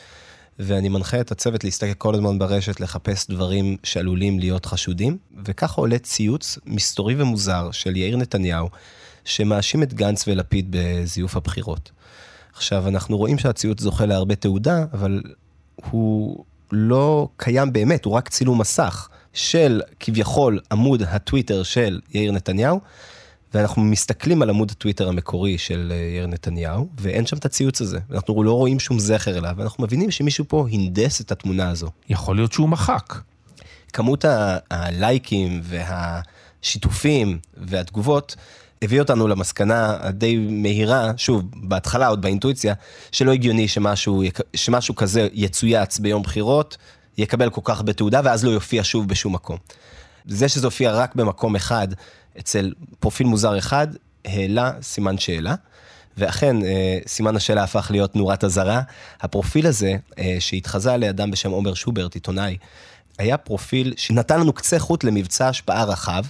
ואני 0.59 0.89
מנחה 0.89 1.21
את 1.21 1.33
הצוות 1.33 1.65
להסתכל 1.65 1.95
כל 1.95 2.15
הזמן 2.15 2.39
ברשת, 2.39 2.81
לחפש 2.81 3.31
דברים 3.31 3.77
שעלולים 3.85 4.39
להיות 4.39 4.67
חשודים, 4.67 5.19
וככה 5.45 5.81
עולה 5.81 5.99
ציוץ 5.99 6.59
מסתורי 6.67 7.15
ומוזר 7.23 7.71
של 7.71 7.97
יאיר 7.97 8.17
נתניהו, 8.17 8.69
שמאשים 9.25 9.83
את 9.83 9.95
גנץ 9.95 10.29
ולפיד 10.29 10.67
בזיוף 10.71 11.37
הבחירות. 11.37 11.91
עכשיו, 12.55 12.89
אנחנו 12.89 13.17
רואים 13.17 13.39
שהציוץ 13.39 13.81
זוכה 13.81 14.07
להרבה 14.07 14.35
תעודה, 14.35 14.85
אבל 14.93 15.23
הוא 15.91 16.45
לא 16.73 17.29
קיים 17.37 17.73
באמת, 17.73 18.05
הוא 18.05 18.15
רק 18.15 18.29
צילום 18.29 18.61
מסך 18.61 19.09
של 19.33 19.83
כביכול 20.01 20.61
עמוד 20.73 21.03
הטוויטר 21.03 21.63
של 21.63 22.01
יאיר 22.15 22.33
נתניהו. 22.33 22.81
ואנחנו 23.55 23.83
מסתכלים 23.83 24.43
על 24.43 24.51
עמוד 24.51 24.71
הטוויטר 24.71 25.09
המקורי 25.09 25.59
של 25.59 25.93
יאיר 26.13 26.27
נתניהו, 26.27 26.89
ואין 27.01 27.27
שם 27.27 27.37
את 27.37 27.45
הציוץ 27.45 27.81
הזה. 27.81 27.99
אנחנו 28.11 28.43
לא 28.43 28.53
רואים 28.53 28.81
שום 28.81 28.99
זכר 28.99 29.39
אליו, 29.39 29.55
ואנחנו 29.57 29.85
מבינים 29.85 30.11
שמישהו 30.11 30.45
פה 30.49 30.67
הנדס 30.73 31.21
את 31.21 31.33
התמונה 31.33 31.71
הזו. 31.71 31.89
יכול 32.09 32.37
להיות 32.37 32.53
שהוא 32.53 32.69
מחק. 32.69 33.15
כמות 33.93 34.25
הלייקים 34.71 35.61
והשיתופים 35.65 37.39
והתגובות 37.57 38.37
הביא 38.83 39.01
אותנו 39.01 39.29
למסקנה 39.29 39.97
הדי 40.01 40.37
מהירה, 40.37 41.13
שוב, 41.17 41.45
בהתחלה 41.55 42.07
עוד 42.07 42.23
באינטואיציה, 42.23 42.75
שלא 43.13 43.33
הגיוני 43.33 43.69
שמשהו, 43.69 44.23
שמשהו 44.57 44.95
כזה 44.95 45.29
יצויץ 45.33 45.99
ביום 45.99 46.23
בחירות, 46.23 46.77
יקבל 47.19 47.51
כל 47.51 47.61
כך 47.65 47.83
בתעודה 47.83 48.21
ואז 48.25 48.45
לא 48.45 48.51
יופיע 48.51 48.85
שוב 48.85 49.09
בשום 49.09 49.35
מקום. 49.35 49.57
זה 50.25 50.49
שזה 50.49 50.67
הופיע 50.67 50.93
רק 50.93 51.15
במקום 51.15 51.57
אחד, 51.57 51.89
אצל 52.39 52.73
פרופיל 53.01 53.27
מוזר 53.27 53.59
אחד, 53.59 53.89
העלה 54.25 54.73
סימן 54.83 55.19
שאלה. 55.19 55.55
ואכן, 56.19 56.65
אה, 56.65 56.99
סימן 57.07 57.37
השאלה 57.37 57.63
הפך 57.63 57.89
להיות 57.91 58.17
נורת 58.17 58.45
אזהרה. 58.45 58.83
הפרופיל 59.21 59.67
הזה, 59.67 59.97
אה, 60.19 60.37
שהתחזה 60.39 60.97
לאדם 60.97 61.31
בשם 61.31 61.51
עומר 61.51 61.75
שוברט, 61.75 62.15
עיתונאי, 62.15 62.57
היה 63.19 63.37
פרופיל 63.37 63.95
שנתן 63.97 64.41
לנו 64.41 64.53
קצה 64.53 64.79
חוט 64.79 65.05
למבצע 65.05 65.49
השפעה 65.49 65.85
רחב, 65.85 66.25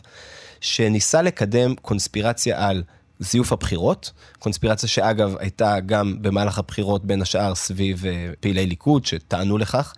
שניסה 0.61 1.23
לקדם 1.23 1.75
קונספירציה 1.75 2.69
על 2.69 2.83
זיוף 3.21 3.52
הבחירות, 3.52 4.12
קונספירציה 4.38 4.88
שאגב 4.88 5.35
הייתה 5.38 5.81
גם 5.87 6.14
במהלך 6.21 6.59
הבחירות 6.59 7.05
בין 7.05 7.23
השאר 7.23 7.55
סביב 7.55 8.07
אה, 8.07 8.31
פעילי 8.40 8.67
ליכוד 8.67 9.07
שטענו 9.07 9.59
לכך. 9.59 9.95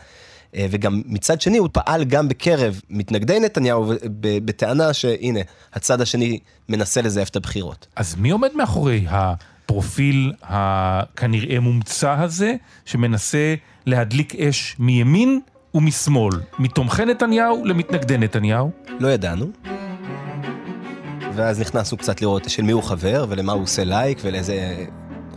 וגם 0.56 1.02
מצד 1.06 1.40
שני 1.40 1.58
הוא 1.58 1.68
פעל 1.72 2.04
גם 2.04 2.28
בקרב 2.28 2.80
מתנגדי 2.90 3.40
נתניהו 3.40 3.92
בטענה 4.20 4.92
שהנה, 4.92 5.40
הצד 5.74 6.00
השני 6.00 6.38
מנסה 6.68 7.02
לזייף 7.02 7.28
את 7.28 7.36
הבחירות. 7.36 7.86
אז 7.96 8.14
מי 8.18 8.30
עומד 8.30 8.50
מאחורי 8.54 9.06
הפרופיל 9.08 10.32
הכנראה 10.42 11.60
מומצא 11.60 12.12
הזה, 12.18 12.54
שמנסה 12.84 13.54
להדליק 13.86 14.34
אש 14.34 14.76
מימין 14.78 15.40
ומשמאל, 15.74 16.32
מתומכי 16.58 17.04
נתניהו 17.04 17.64
למתנגדי 17.64 18.18
נתניהו? 18.18 18.70
לא 19.00 19.08
ידענו. 19.08 19.46
ואז 21.34 21.60
נכנסנו 21.60 21.98
קצת 21.98 22.22
לראות 22.22 22.50
של 22.50 22.62
מי 22.62 22.72
הוא 22.72 22.82
חבר 22.82 23.26
ולמה 23.28 23.52
הוא 23.52 23.62
עושה 23.62 23.84
לייק 23.84 24.18
ולאיזה 24.22 24.84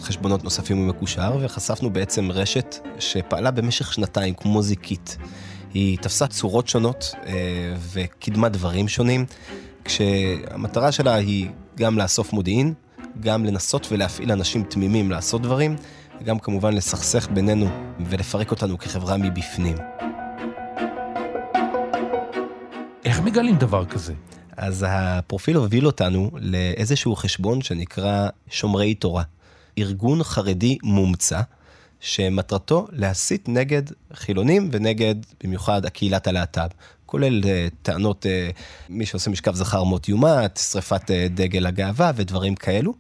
חשבונות 0.04 0.44
נוספים 0.44 0.78
הוא 0.78 0.86
מקושר, 0.86 1.38
וחשפנו 1.42 1.90
בעצם 1.90 2.32
רשת 2.32 2.76
שפעלה 3.00 3.52
במשך 3.52 3.94
שנתיים 3.94 4.34
כמו 4.34 4.62
זיקית. 4.62 5.18
היא 5.74 5.98
תפסה 5.98 6.28
צורות 6.28 6.68
שונות 6.68 7.12
אה, 7.26 7.34
וקידמה 7.94 8.50
דברים 8.50 8.88
שונים, 8.88 9.26
כשהמטרה 9.86 10.92
שלה 10.92 11.16
היא 11.16 11.50
גם 11.76 11.98
לאסוף 11.98 12.34
מודיעין, 12.34 12.74
גם 13.20 13.46
לנסות 13.46 13.88
ולהפעיל 13.92 14.32
אנשים 14.32 14.64
תמימים 14.64 15.12
לעשות 15.12 15.42
דברים, 15.42 15.76
וגם 16.22 16.40
כמובן 16.40 16.74
לסכסך 16.74 17.28
בינינו 17.34 17.70
ולפרק 18.00 18.52
אותנו 18.52 18.78
כחברה 18.78 19.18
מבפנים. 19.18 19.76
איך 23.06 23.20
מגלים 23.20 23.58
דבר 23.58 23.86
כזה? 23.86 24.14
אז 24.58 24.86
הפרופיל 24.90 25.56
הוביל 25.56 25.86
אותנו 25.86 26.32
לאיזשהו 26.34 27.16
חשבון 27.16 27.62
שנקרא 27.62 28.28
שומרי 28.50 28.94
תורה. 28.94 29.24
ארגון 29.78 30.24
חרדי 30.24 30.78
מומצא, 30.84 31.42
שמטרתו 32.00 32.88
להסית 32.92 33.50
נגד 33.50 33.84
חילונים 34.14 34.70
ונגד 34.72 35.16
במיוחד 35.44 35.86
הקהילת 35.86 36.28
הלהט"ב. 36.28 36.68
כולל 37.06 37.42
uh, 37.42 37.46
טענות, 37.82 38.26
uh, 38.26 38.56
מי 38.90 39.06
שעושה 39.06 39.30
משכב 39.30 39.56
זכר 39.56 39.84
מות 39.84 40.10
יומת, 40.10 40.60
שריפת 40.72 41.02
uh, 41.10 41.14
דגל 41.30 41.66
הגאווה 41.66 42.12
ודברים 42.16 42.56
כאלו. 42.56 42.94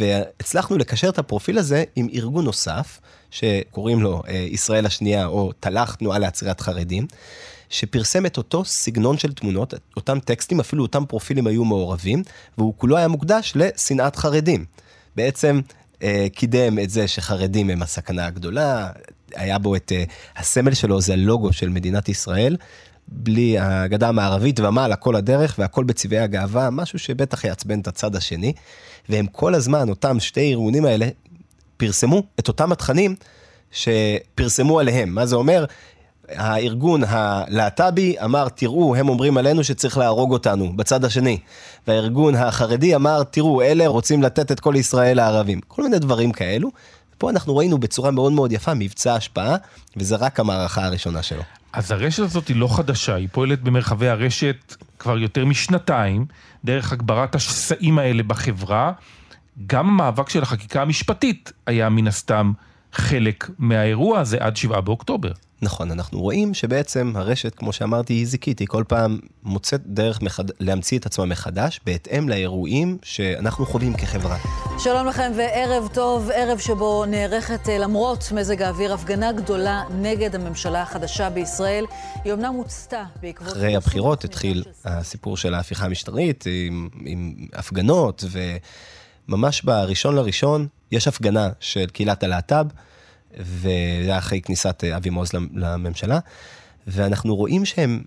והצלחנו 0.00 0.78
לקשר 0.78 1.08
את 1.08 1.18
הפרופיל 1.18 1.58
הזה 1.58 1.84
עם 1.96 2.08
ארגון 2.14 2.44
נוסף, 2.44 3.00
שקוראים 3.30 4.02
לו 4.02 4.22
uh, 4.26 4.30
ישראל 4.30 4.86
השנייה, 4.86 5.26
או 5.26 5.52
תל"ח, 5.60 5.94
תנועה 5.94 6.18
לעצירת 6.18 6.60
חרדים, 6.60 7.06
שפרסם 7.70 8.26
את 8.26 8.36
אותו 8.36 8.64
סגנון 8.64 9.18
של 9.18 9.32
תמונות, 9.32 9.74
אותם 9.96 10.20
טקסטים, 10.20 10.60
אפילו 10.60 10.82
אותם 10.82 11.06
פרופילים 11.06 11.46
היו 11.46 11.64
מעורבים, 11.64 12.22
והוא 12.58 12.74
כולו 12.76 12.96
היה 12.96 13.08
מוקדש 13.08 13.52
לשנאת 13.56 14.16
חרדים. 14.16 14.64
בעצם 15.16 15.60
קידם 16.32 16.78
את 16.78 16.90
זה 16.90 17.08
שחרדים 17.08 17.70
הם 17.70 17.82
הסכנה 17.82 18.26
הגדולה, 18.26 18.90
היה 19.34 19.58
בו 19.58 19.76
את, 19.76 19.92
אה, 19.94 20.04
הסמל 20.36 20.74
שלו 20.74 21.00
זה 21.00 21.12
הלוגו 21.12 21.52
של 21.52 21.68
מדינת 21.68 22.08
ישראל, 22.08 22.56
בלי 23.08 23.58
הגדה 23.58 24.08
המערבית 24.08 24.60
ומעלה 24.60 24.96
כל 24.96 25.16
הדרך 25.16 25.54
והכל 25.58 25.84
בצבעי 25.84 26.18
הגאווה, 26.18 26.70
משהו 26.70 26.98
שבטח 26.98 27.44
יעצבן 27.44 27.80
את 27.80 27.86
הצד 27.86 28.16
השני. 28.16 28.52
והם 29.08 29.26
כל 29.26 29.54
הזמן, 29.54 29.88
אותם 29.88 30.20
שתי 30.20 30.50
ארגונים 30.50 30.84
האלה, 30.84 31.08
פרסמו 31.76 32.22
את 32.40 32.48
אותם 32.48 32.72
התכנים 32.72 33.16
שפרסמו 33.70 34.80
עליהם. 34.80 35.14
מה 35.14 35.26
זה 35.26 35.36
אומר? 35.36 35.64
הארגון 36.28 37.02
הלהט"בי 37.08 38.16
אמר, 38.24 38.48
תראו, 38.48 38.96
הם 38.96 39.08
אומרים 39.08 39.36
עלינו 39.36 39.64
שצריך 39.64 39.98
להרוג 39.98 40.32
אותנו, 40.32 40.76
בצד 40.76 41.04
השני. 41.04 41.38
והארגון 41.86 42.34
החרדי 42.34 42.94
אמר, 42.94 43.22
תראו, 43.22 43.62
אלה 43.62 43.86
רוצים 43.86 44.22
לתת 44.22 44.52
את 44.52 44.60
כל 44.60 44.74
ישראל 44.76 45.16
לערבים. 45.16 45.60
כל 45.68 45.82
מיני 45.82 45.98
דברים 45.98 46.32
כאלו. 46.32 46.70
פה 47.18 47.30
אנחנו 47.30 47.56
ראינו 47.56 47.78
בצורה 47.78 48.10
מאוד 48.10 48.32
מאוד 48.32 48.52
יפה 48.52 48.74
מבצע 48.74 49.14
השפעה, 49.14 49.56
וזה 49.96 50.16
רק 50.16 50.40
המערכה 50.40 50.84
הראשונה 50.84 51.22
שלו. 51.22 51.42
אז 51.72 51.90
הרשת 51.90 52.22
הזאת 52.22 52.48
היא 52.48 52.56
לא 52.56 52.76
חדשה, 52.76 53.14
היא 53.14 53.28
פועלת 53.32 53.62
במרחבי 53.62 54.08
הרשת 54.08 54.76
כבר 54.98 55.18
יותר 55.18 55.44
משנתיים, 55.44 56.26
דרך 56.64 56.92
הגברת 56.92 57.34
השסעים 57.34 57.98
האלה 57.98 58.22
בחברה. 58.22 58.92
גם 59.66 59.88
המאבק 59.88 60.28
של 60.28 60.42
החקיקה 60.42 60.82
המשפטית 60.82 61.52
היה 61.66 61.88
מן 61.88 62.06
הסתם 62.06 62.52
חלק 62.92 63.50
מהאירוע 63.58 64.20
הזה 64.20 64.36
עד 64.40 64.56
7 64.56 64.80
באוקטובר. 64.80 65.32
נכון, 65.62 65.90
אנחנו 65.90 66.20
רואים 66.20 66.54
שבעצם 66.54 67.12
הרשת, 67.14 67.54
כמו 67.54 67.72
שאמרתי, 67.72 68.12
היא 68.12 68.26
זיקית, 68.26 68.58
היא 68.58 68.68
כל 68.68 68.84
פעם 68.88 69.18
מוצאת 69.42 69.80
דרך 69.86 70.22
מחד... 70.22 70.44
להמציא 70.60 70.98
את 70.98 71.06
עצמה 71.06 71.24
מחדש, 71.24 71.80
בהתאם 71.86 72.28
לאירועים 72.28 72.98
שאנחנו 73.02 73.66
חווים 73.66 73.94
כחברה. 73.94 74.36
שלום 74.78 75.06
לכם 75.06 75.32
וערב 75.36 75.88
טוב, 75.94 76.30
ערב 76.34 76.58
שבו 76.58 77.04
נערכת 77.06 77.68
אה, 77.68 77.78
למרות 77.78 78.32
מזג 78.32 78.62
האוויר 78.62 78.94
הפגנה 78.94 79.32
גדולה 79.32 79.82
נגד 79.90 80.34
הממשלה 80.34 80.82
החדשה 80.82 81.30
בישראל. 81.30 81.84
היא 82.24 82.32
אומנם 82.32 82.54
הוצתה 82.54 83.04
בעקבות... 83.20 83.52
אחרי 83.52 83.76
הבחירות 83.76 84.24
התחיל 84.24 84.64
הסיפור 84.84 85.36
של 85.36 85.54
ההפיכה 85.54 85.84
המשטרית, 85.84 86.44
עם, 86.46 86.88
עם 87.04 87.34
הפגנות, 87.52 88.24
וממש 89.28 89.62
בראשון 89.62 90.14
לראשון 90.14 90.66
יש 90.92 91.08
הפגנה 91.08 91.48
של 91.60 91.86
קהילת 91.86 92.22
הלהט"ב. 92.22 92.66
וזה 93.36 93.70
היה 94.04 94.18
אחרי 94.18 94.40
כניסת 94.40 94.84
אה, 94.84 94.96
אבי 94.96 95.10
מעוז 95.10 95.30
לממשלה, 95.54 96.18
ואנחנו 96.86 97.36
רואים 97.36 97.64
שהם 97.64 98.02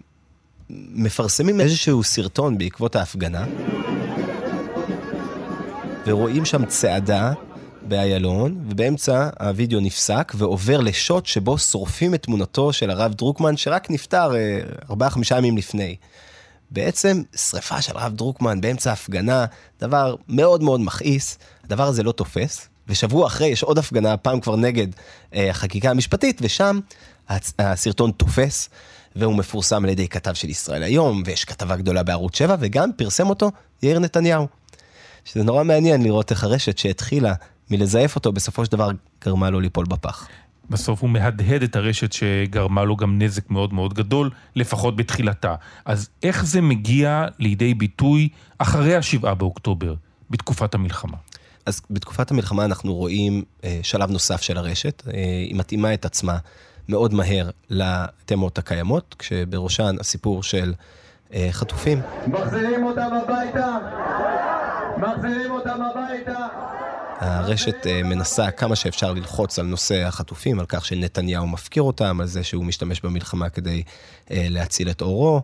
מפרסמים 0.69 1.61
איזשהו 1.61 2.03
סרטון 2.03 2.57
בעקבות 2.57 2.95
ההפגנה, 2.95 3.45
ורואים 6.05 6.45
שם 6.45 6.65
צעדה 6.65 7.33
באיילון, 7.81 8.65
ובאמצע 8.69 9.29
הווידאו 9.39 9.79
נפסק 9.79 10.31
ועובר 10.35 10.81
לשוט 10.81 11.25
שבו 11.25 11.57
שורפים 11.57 12.13
את 12.13 12.23
תמונתו 12.23 12.73
של 12.73 12.89
הרב 12.89 13.13
דרוקמן, 13.13 13.57
שרק 13.57 13.91
נפטר 13.91 14.35
אה, 14.35 14.59
ארבעה-חמישה 14.89 15.37
ימים 15.37 15.57
לפני. 15.57 15.95
בעצם 16.71 17.21
שריפה 17.35 17.81
של 17.81 17.97
הרב 17.97 18.13
דרוקמן 18.15 18.61
באמצע 18.61 18.91
הפגנה, 18.91 19.45
דבר 19.79 20.15
מאוד 20.27 20.63
מאוד 20.63 20.81
מכעיס, 20.81 21.37
הדבר 21.63 21.87
הזה 21.87 22.03
לא 22.03 22.11
תופס, 22.11 22.67
ושבוע 22.87 23.27
אחרי 23.27 23.47
יש 23.47 23.63
עוד 23.63 23.77
הפגנה, 23.77 24.13
הפעם 24.13 24.39
כבר 24.39 24.55
נגד 24.55 24.87
אה, 25.35 25.49
החקיקה 25.49 25.89
המשפטית, 25.89 26.39
ושם 26.41 26.79
הסרטון 27.59 28.11
תופס, 28.11 28.69
והוא 29.15 29.35
מפורסם 29.35 29.83
על 29.83 29.89
ידי 29.89 30.07
כתב 30.07 30.33
של 30.33 30.49
ישראל 30.49 30.83
היום, 30.83 31.23
ויש 31.25 31.45
כתבה 31.45 31.75
גדולה 31.75 32.03
בערוץ 32.03 32.37
7, 32.37 32.55
וגם 32.59 32.89
פרסם 32.95 33.29
אותו 33.29 33.51
יאיר 33.83 33.99
נתניהו. 33.99 34.47
שזה 35.25 35.43
נורא 35.43 35.63
מעניין 35.63 36.03
לראות 36.03 36.31
איך 36.31 36.43
הרשת 36.43 36.77
שהתחילה 36.77 37.33
מלזייף 37.69 38.15
אותו, 38.15 38.31
בסופו 38.31 38.65
של 38.65 38.71
דבר 38.71 38.89
גרמה 39.25 39.49
לו 39.49 39.59
ליפול 39.59 39.85
בפח. 39.85 40.27
בסוף 40.69 41.01
הוא 41.01 41.09
מהדהד 41.09 41.63
את 41.63 41.75
הרשת 41.75 42.13
שגרמה 42.13 42.83
לו 42.83 42.95
גם 42.95 43.21
נזק 43.21 43.49
מאוד 43.49 43.73
מאוד 43.73 43.93
גדול, 43.93 44.29
לפחות 44.55 44.95
בתחילתה. 44.95 45.55
אז 45.85 46.09
איך 46.23 46.45
זה 46.45 46.61
מגיע 46.61 47.25
לידי 47.39 47.73
ביטוי 47.73 48.29
אחרי 48.57 48.95
השבעה 48.95 49.35
באוקטובר, 49.35 49.93
בתקופת 50.29 50.73
המלחמה? 50.73 51.17
אז 51.65 51.81
בתקופת 51.89 52.31
המלחמה 52.31 52.65
אנחנו 52.65 52.95
רואים 52.95 53.43
אה, 53.63 53.79
שלב 53.83 54.11
נוסף 54.11 54.41
של 54.41 54.57
הרשת, 54.57 55.03
אה, 55.07 55.13
היא 55.49 55.55
מתאימה 55.55 55.93
את 55.93 56.05
עצמה 56.05 56.37
מאוד 56.89 57.13
מהר 57.13 57.49
לתמות 57.69 58.57
הקיימות, 58.57 59.15
כשבראשן 59.19 59.95
הסיפור 59.99 60.43
של 60.43 60.73
אה, 61.33 61.47
חטופים. 61.51 62.01
מחזירים 62.27 62.85
אותם 62.85 63.09
הביתה! 63.23 63.77
מחזירים 64.97 65.51
אותם 65.51 65.79
הביתה! 65.81 66.47
הרשת 67.19 67.87
אה, 67.87 68.03
מנסה 68.03 68.51
כמה 68.51 68.75
שאפשר 68.75 69.13
ללחוץ 69.13 69.59
על 69.59 69.65
נושא 69.65 70.07
החטופים, 70.07 70.59
על 70.59 70.65
כך 70.65 70.85
שנתניהו 70.85 71.47
מפקיר 71.47 71.83
אותם, 71.83 72.21
על 72.21 72.27
זה 72.27 72.43
שהוא 72.43 72.65
משתמש 72.65 73.01
במלחמה 73.01 73.49
כדי 73.49 73.83
אה, 74.31 74.45
להציל 74.49 74.89
את 74.89 75.01
עורו, 75.01 75.41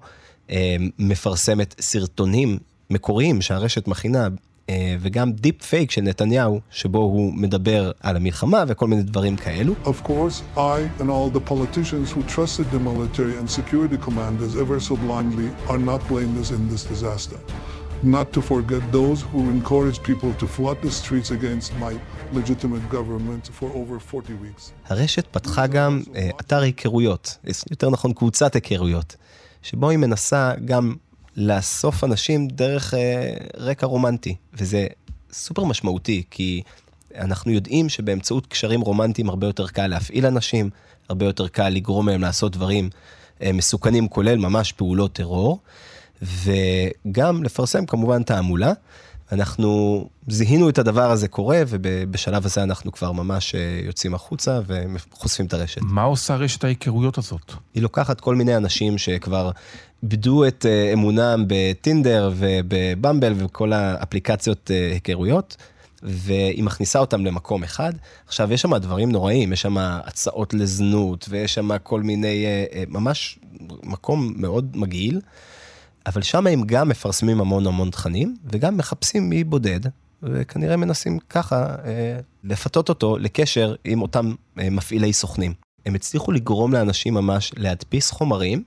אה, 0.50 0.76
מפרסמת 1.00 1.76
סרטונים 1.82 2.58
מקוריים 2.90 3.42
שהרשת 3.42 3.88
מכינה 3.88 4.28
וגם 5.00 5.32
דיפ 5.32 5.64
פייק 5.64 5.92
של 5.92 6.02
נתניהו, 6.02 6.60
שבו 6.72 6.98
הוא 6.98 7.34
מדבר 7.34 7.92
על 8.00 8.16
המלחמה 8.16 8.64
וכל 8.68 8.88
מיני 8.88 9.04
דברים 9.04 9.36
כאלו. 9.36 9.74
Of 9.84 10.08
course, 10.08 10.58
I 10.58 11.02
and 11.02 11.10
all 11.10 11.38
the 11.38 11.50
politicians 11.52 12.12
who 12.12 12.22
trusted 12.36 12.66
the 12.72 12.80
military 12.80 13.38
and 13.40 13.50
security 13.50 13.98
commanders 14.08 14.56
ever 14.56 14.80
so 14.80 14.96
blindly 14.96 15.50
are 15.68 15.78
not 15.78 16.00
blameless 16.10 16.50
in 16.52 16.62
this 16.72 16.84
disaster. 16.94 17.38
Not 18.06 18.38
to 18.38 18.42
forget 18.42 18.82
those 18.92 19.20
who 19.32 19.40
encouraged 19.58 20.02
people 20.04 20.32
to 20.42 20.46
flood 20.48 20.78
the 20.82 20.92
streets 20.92 21.32
against 21.32 21.74
my 21.80 21.94
legitimate 22.34 22.86
government 22.90 23.50
for 23.60 23.70
over 23.74 24.00
40 24.00 24.34
weeks. 24.34 24.72
הרשת 24.90 25.26
פתחה 25.32 25.68
גם 25.68 26.02
אה, 26.16 26.30
אתר 26.40 26.62
היכרויות, 26.62 27.38
יותר 27.72 27.90
נכון 27.90 28.14
קבוצת 28.14 28.56
היכרויות, 28.56 29.16
שבו 29.62 29.90
היא 29.90 29.98
מנסה 29.98 30.54
גם 30.66 30.96
לאסוף 31.38 32.04
אנשים 32.04 32.48
דרך 32.48 32.94
אה, 32.94 33.34
רקע 33.58 33.88
רומנטי, 33.88 34.36
וזה 34.54 34.88
סופר 35.32 35.64
משמעותי, 35.64 36.24
כי 36.32 36.62
אנחנו 37.16 37.52
יודעים 37.52 37.90
שבאמצעות 37.90 38.48
קשרים 38.48 38.82
רומנטיים 38.82 39.30
הרבה 39.30 39.48
יותר 39.48 39.68
קל 39.68 39.88
להפעיל 39.88 40.26
אנשים, 40.26 40.70
הרבה 41.10 41.26
יותר 41.26 41.48
קל 41.48 41.70
לגרום 41.70 42.10
להם 42.10 42.22
לעשות 42.22 42.52
דברים 42.52 42.90
אה, 43.42 43.52
מסוכנים, 43.54 44.08
כולל 44.08 44.38
ממש 44.38 44.72
פעולות 44.72 45.14
טרור, 45.14 45.60
וגם 46.22 47.44
לפרסם 47.44 47.86
כמובן 47.86 48.24
תעמולה. 48.24 48.74
אנחנו 49.32 50.04
זיהינו 50.28 50.70
את 50.70 50.78
הדבר 50.78 51.12
הזה 51.12 51.28
קורה, 51.28 51.62
ובשלב 51.68 52.46
הזה 52.46 52.64
אנחנו 52.64 52.92
כבר 52.92 53.12
ממש 53.12 53.56
אה, 53.56 53.80
יוצאים 53.84 54.14
החוצה 54.14 54.60
וחושפים 54.68 55.46
את 55.46 55.54
הרשת. 55.54 55.82
מה 55.82 56.04
עושה 56.04 56.36
רשת 56.36 56.64
ההיכרויות 56.64 57.18
הזאת? 57.18 57.54
היא 57.74 57.84
לוקחת 57.84 58.22
כל 58.22 58.36
מיני 58.36 58.58
אנשים 58.58 58.98
שכבר 58.98 59.52
איבדו 60.04 60.48
את 60.48 60.66
אה, 60.66 60.94
אמונם 60.94 61.46
בטינדר 61.48 62.32
ובבמבל 62.36 63.34
וכל 63.38 63.74
האפליקציות 63.74 64.72
היכרויות, 64.92 65.58
והיא 66.04 66.64
מכניסה 66.64 67.00
אותם 67.00 67.26
למקום 67.26 67.64
אחד. 67.64 67.94
עכשיו, 68.28 68.54
יש 68.54 68.62
שם 68.62 68.76
דברים 68.78 69.12
נוראים, 69.12 69.54
יש 69.54 69.62
שם 69.62 69.78
הצעות 69.78 70.54
לזנות, 70.54 71.26
ויש 71.30 71.54
שם 71.54 71.78
כל 71.84 72.02
מיני, 72.02 72.46
אה, 72.46 72.66
אה, 72.74 72.84
ממש 72.88 73.40
מקום 73.84 74.34
מאוד 74.36 74.78
מגעיל, 74.78 75.22
אבל 76.06 76.22
שם 76.22 76.48
הם 76.48 76.64
גם 76.66 76.90
מפרסמים 76.90 77.42
המון 77.42 77.68
המון 77.68 77.90
תכנים, 77.90 78.36
וגם 78.52 78.78
מחפשים 78.78 79.30
מי 79.30 79.44
בודד, 79.44 79.80
וכנראה 80.24 80.78
מנסים 80.78 81.20
ככה 81.30 81.76
אה, 81.86 82.20
לפתות 82.44 82.90
אותו 82.90 83.18
לקשר 83.18 83.76
עם 83.86 84.02
אותם 84.02 84.34
מפעילי 84.56 85.14
סוכנים. 85.14 85.54
הם 85.86 85.96
הצליחו 85.96 86.32
לגרום 86.32 86.74
לאנשים 86.74 87.14
ממש 87.14 87.52
להדפיס 87.58 88.12
חומרים 88.12 88.64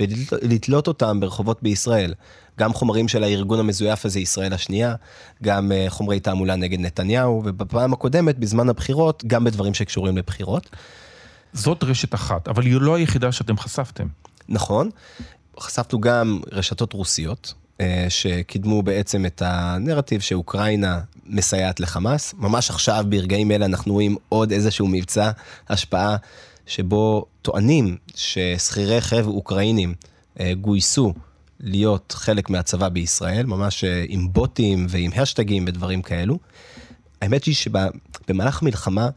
ולתלות 0.00 0.88
אותם 0.88 1.20
ברחובות 1.20 1.62
בישראל. 1.62 2.14
גם 2.58 2.72
חומרים 2.72 3.08
של 3.08 3.24
הארגון 3.24 3.60
המזויף 3.60 4.06
הזה, 4.06 4.20
ישראל 4.20 4.52
השנייה, 4.52 4.94
גם 5.42 5.72
uh, 5.72 5.90
חומרי 5.90 6.20
תעמולה 6.20 6.56
נגד 6.56 6.80
נתניהו, 6.80 7.42
ובפעם 7.44 7.92
הקודמת, 7.92 8.38
בזמן 8.38 8.68
הבחירות, 8.68 9.24
גם 9.26 9.44
בדברים 9.44 9.74
שקשורים 9.74 10.18
לבחירות. 10.18 10.70
זאת 11.52 11.84
רשת 11.84 12.14
אחת, 12.14 12.48
אבל 12.48 12.62
היא 12.62 12.80
לא 12.80 12.94
היחידה 12.94 13.32
שאתם 13.32 13.58
חשפתם. 13.58 14.06
נכון. 14.48 14.90
חשפנו 15.58 16.00
גם 16.00 16.40
רשתות 16.52 16.92
רוסיות, 16.92 17.54
uh, 17.78 17.82
שקידמו 18.08 18.82
בעצם 18.82 19.26
את 19.26 19.42
הנרטיב 19.44 20.20
שאוקראינה 20.20 21.00
מסייעת 21.26 21.80
לחמאס. 21.80 22.34
ממש 22.38 22.70
עכשיו, 22.70 23.04
ברגעים 23.08 23.50
אלה, 23.50 23.66
אנחנו 23.66 23.92
רואים 23.92 24.16
עוד 24.28 24.52
איזשהו 24.52 24.88
מבצע 24.88 25.30
השפעה, 25.68 26.16
שבו 26.66 27.26
טוענים 27.42 27.96
ששכירי 28.14 28.96
רכב 28.96 29.26
אוקראינים 29.26 29.94
uh, 30.38 30.40
גויסו 30.60 31.14
להיות 31.60 32.14
חלק 32.16 32.50
מהצבא 32.50 32.88
בישראל, 32.88 33.46
ממש 33.46 33.84
אה, 33.84 34.04
עם 34.08 34.32
בוטים 34.32 34.86
ועם 34.88 35.10
השטגים 35.16 35.64
ודברים 35.68 36.02
כאלו. 36.02 36.38
האמת 37.22 37.44
היא 37.44 37.54
שבמהלך 37.54 38.62
המלחמה, 38.62 39.08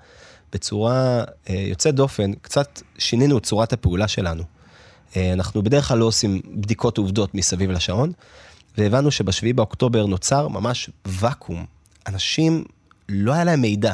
בצורה 0.53 1.23
אה, 1.49 1.65
יוצאת 1.69 1.95
דופן, 1.95 2.33
קצת 2.33 2.81
שינינו 2.97 3.37
את 3.37 3.43
צורת 3.43 3.73
הפעולה 3.73 4.07
שלנו. 4.07 4.43
אה, 5.17 5.33
אנחנו 5.33 5.63
בדרך 5.63 5.87
כלל 5.87 5.97
לא 5.97 6.05
עושים 6.05 6.41
בדיקות 6.55 6.97
עובדות 6.97 7.35
מסביב 7.35 7.71
לשעון, 7.71 8.11
והבנו 8.77 9.11
שבשביעי 9.11 9.53
באוקטובר 9.53 10.05
נוצר 10.05 10.47
ממש 10.47 10.89
ואקום. 11.05 11.65
אנשים, 12.07 12.63
לא 13.09 13.33
היה 13.33 13.43
להם 13.43 13.61
מידע, 13.61 13.93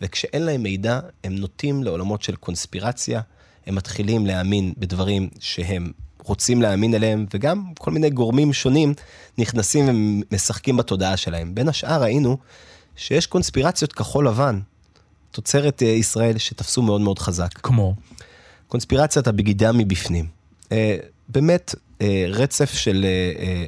וכשאין 0.00 0.42
להם 0.42 0.62
מידע, 0.62 1.00
הם 1.24 1.34
נוטים 1.34 1.84
לעולמות 1.84 2.22
של 2.22 2.36
קונספירציה, 2.36 3.20
הם 3.66 3.74
מתחילים 3.74 4.26
להאמין 4.26 4.72
בדברים 4.78 5.28
שהם 5.40 5.92
רוצים 6.24 6.62
להאמין 6.62 6.94
אליהם, 6.94 7.26
וגם 7.34 7.64
כל 7.78 7.90
מיני 7.90 8.10
גורמים 8.10 8.52
שונים 8.52 8.94
נכנסים 9.38 9.88
ומשחקים 9.88 10.76
בתודעה 10.76 11.16
שלהם. 11.16 11.54
בין 11.54 11.68
השאר 11.68 12.02
ראינו 12.02 12.36
שיש 12.96 13.26
קונספירציות 13.26 13.92
כחול 13.92 14.28
לבן, 14.28 14.60
תוצרת 15.30 15.82
אה, 15.82 15.88
ישראל, 15.88 16.38
שתפסו 16.38 16.82
מאוד 16.82 17.00
מאוד 17.00 17.18
חזק. 17.18 17.52
כמו? 17.62 17.94
קונספירציית 18.68 19.26
הבגידה 19.26 19.72
מבפנים. 19.72 20.39
אה, 20.72 20.96
באמת, 21.28 21.74
אה, 22.02 22.24
רצף 22.28 22.72
של, 22.72 23.06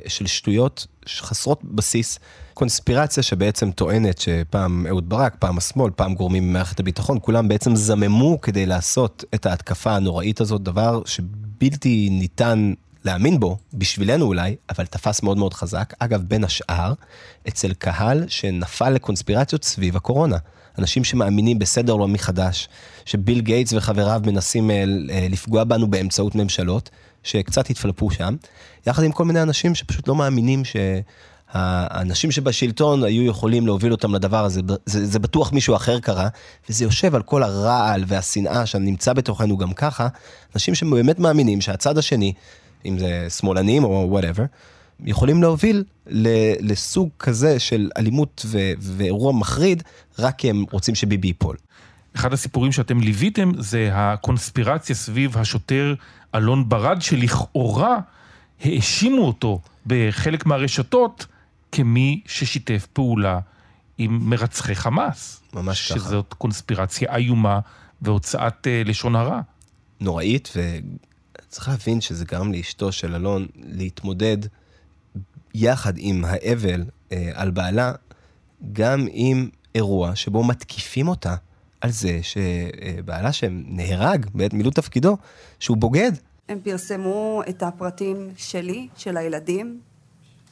של 0.07 0.27
שטויות 0.27 0.87
חסרות 1.09 1.65
בסיס. 1.65 2.19
קונספירציה 2.55 3.23
שבעצם 3.23 3.71
טוענת 3.71 4.19
שפעם 4.19 4.87
אהוד 4.87 5.09
ברק, 5.09 5.37
פעם 5.39 5.59
השמאל, 5.59 5.91
פעם 5.97 6.15
גורמים 6.15 6.49
ממערכת 6.49 6.81
הביטחון, 6.81 7.19
כולם 7.23 7.49
בעצם 7.49 7.77
זממו 7.77 8.41
כדי 8.41 8.67
לעשות 8.67 9.25
את 9.35 9.47
ההתקפה 9.47 9.97
הנוראית 9.97 10.41
הזאת, 10.41 10.63
דבר 10.63 11.03
שבלתי 11.05 12.09
ניתן 12.11 12.73
להאמין 13.05 13.41
בו, 13.41 13.57
בשבילנו 13.75 14.27
אולי, 14.27 14.57
אבל 14.71 14.87
תפס 14.87 15.23
מאוד 15.23 15.39
מאוד 15.39 15.55
חזק. 15.55 15.95
אגב, 15.99 16.23
בין 16.23 16.45
השאר, 16.45 16.93
אצל 17.49 17.75
קהל 17.75 18.25
שנפל 18.29 18.91
לקונספירציות 18.91 19.65
סביב 19.65 19.97
הקורונה. 19.97 20.37
אנשים 20.79 21.05
שמאמינים 21.05 21.59
בסדר 21.59 21.93
עולמי 21.93 22.19
חדש, 22.19 22.69
שביל 23.05 23.41
גייטס 23.41 23.73
וחבריו 23.73 24.21
מנסים 24.27 24.71
אה, 24.71 24.85
אה, 25.11 25.27
לפגוע 25.31 25.65
בנו 25.65 25.87
באמצעות 25.87 26.35
ממשלות, 26.35 26.91
שקצת 27.23 27.71
התפלפו 27.71 28.11
שם, 28.11 28.37
יחד 28.87 29.03
עם 29.03 29.13
כל 29.13 29.25
מיני 29.25 29.43
אנשים 29.43 29.75
שפשוט 29.75 30.09
לא 30.09 30.15
מאמינים 30.15 30.65
ש... 30.65 30.77
האנשים 31.55 32.31
שבשלטון 32.31 33.05
היו 33.05 33.23
יכולים 33.23 33.67
להוביל 33.67 33.93
אותם 33.93 34.15
לדבר 34.15 34.45
הזה, 34.45 34.61
זה, 34.87 35.07
זה 35.07 35.19
בטוח 35.19 35.53
מישהו 35.53 35.77
אחר 35.77 36.01
קרה, 36.01 36.29
וזה 36.69 36.85
יושב 36.85 37.15
על 37.15 37.23
כל 37.23 37.43
הרעל 37.43 38.05
והשנאה 38.07 38.67
שנמצא 38.67 39.13
בתוכנו 39.13 39.57
גם 39.57 39.73
ככה, 39.73 40.09
אנשים 40.55 40.75
שבאמת 40.75 41.19
מאמינים 41.19 41.61
שהצד 41.61 41.99
השני, 41.99 42.33
אם 42.85 42.99
זה 42.99 43.27
שמאלנים 43.31 43.85
או 43.85 44.07
whatever, 44.09 44.45
יכולים 45.05 45.43
להוביל 45.43 45.85
לסוג 46.61 47.09
כזה 47.19 47.59
של 47.59 47.91
אלימות 47.97 48.47
ו- 48.47 48.73
ואירוע 48.79 49.33
מחריד, 49.33 49.83
רק 50.19 50.39
כי 50.39 50.51
הם 50.51 50.65
רוצים 50.71 50.95
שביבי 50.95 51.29
ייפול. 51.29 51.57
אחד 52.17 52.33
הסיפורים 52.33 52.73
שאתם 52.73 53.01
ליוויתם 53.01 53.53
זה 53.59 53.91
הקונספירציה 53.93 54.95
סביב 54.95 55.39
השוטר 55.39 55.95
אלון 56.35 56.69
ברד, 56.69 57.03
שלכאורה 57.03 57.99
האשימו 58.61 59.27
אותו 59.27 59.61
בחלק 59.87 60.47
מהרשתות 60.47 61.27
כמי 61.73 62.21
ששיתף 62.27 62.87
פעולה 62.93 63.39
עם 63.99 64.31
מרצחי 64.31 64.75
חמאס. 64.75 65.43
ממש 65.55 65.93
ככה. 65.93 65.99
שזאת 66.01 66.35
קונספירציה 66.35 67.17
איומה 67.17 67.61
והוצאת 68.03 68.67
uh, 68.67 68.89
לשון 68.89 69.17
הרע. 69.17 69.41
נוראית, 70.01 70.53
וצריך 70.57 71.69
להבין 71.69 72.01
שזה 72.01 72.25
גרם 72.25 72.53
לאשתו 72.53 72.93
של 72.93 73.15
אלון 73.15 73.47
להתמודד 73.57 74.39
יחד 75.55 75.93
עם 75.97 76.25
האבל 76.25 76.85
uh, 76.85 77.15
על 77.35 77.51
בעלה, 77.51 77.93
גם 78.73 79.07
עם 79.11 79.49
אירוע 79.75 80.17
שבו 80.17 80.45
מתקיפים 80.45 81.09
אותה 81.09 81.35
על 81.81 81.91
זה 81.91 82.21
שבעלה 82.23 83.33
שנהרג 83.33 84.27
בעת 84.35 84.53
מילוי 84.53 84.73
תפקידו, 84.73 85.17
שהוא 85.59 85.77
בוגד. 85.77 86.13
הם 86.49 86.59
פרסמו 86.61 87.43
את 87.49 87.63
הפרטים 87.63 88.31
שלי, 88.37 88.89
של 88.97 89.17
הילדים, 89.17 89.81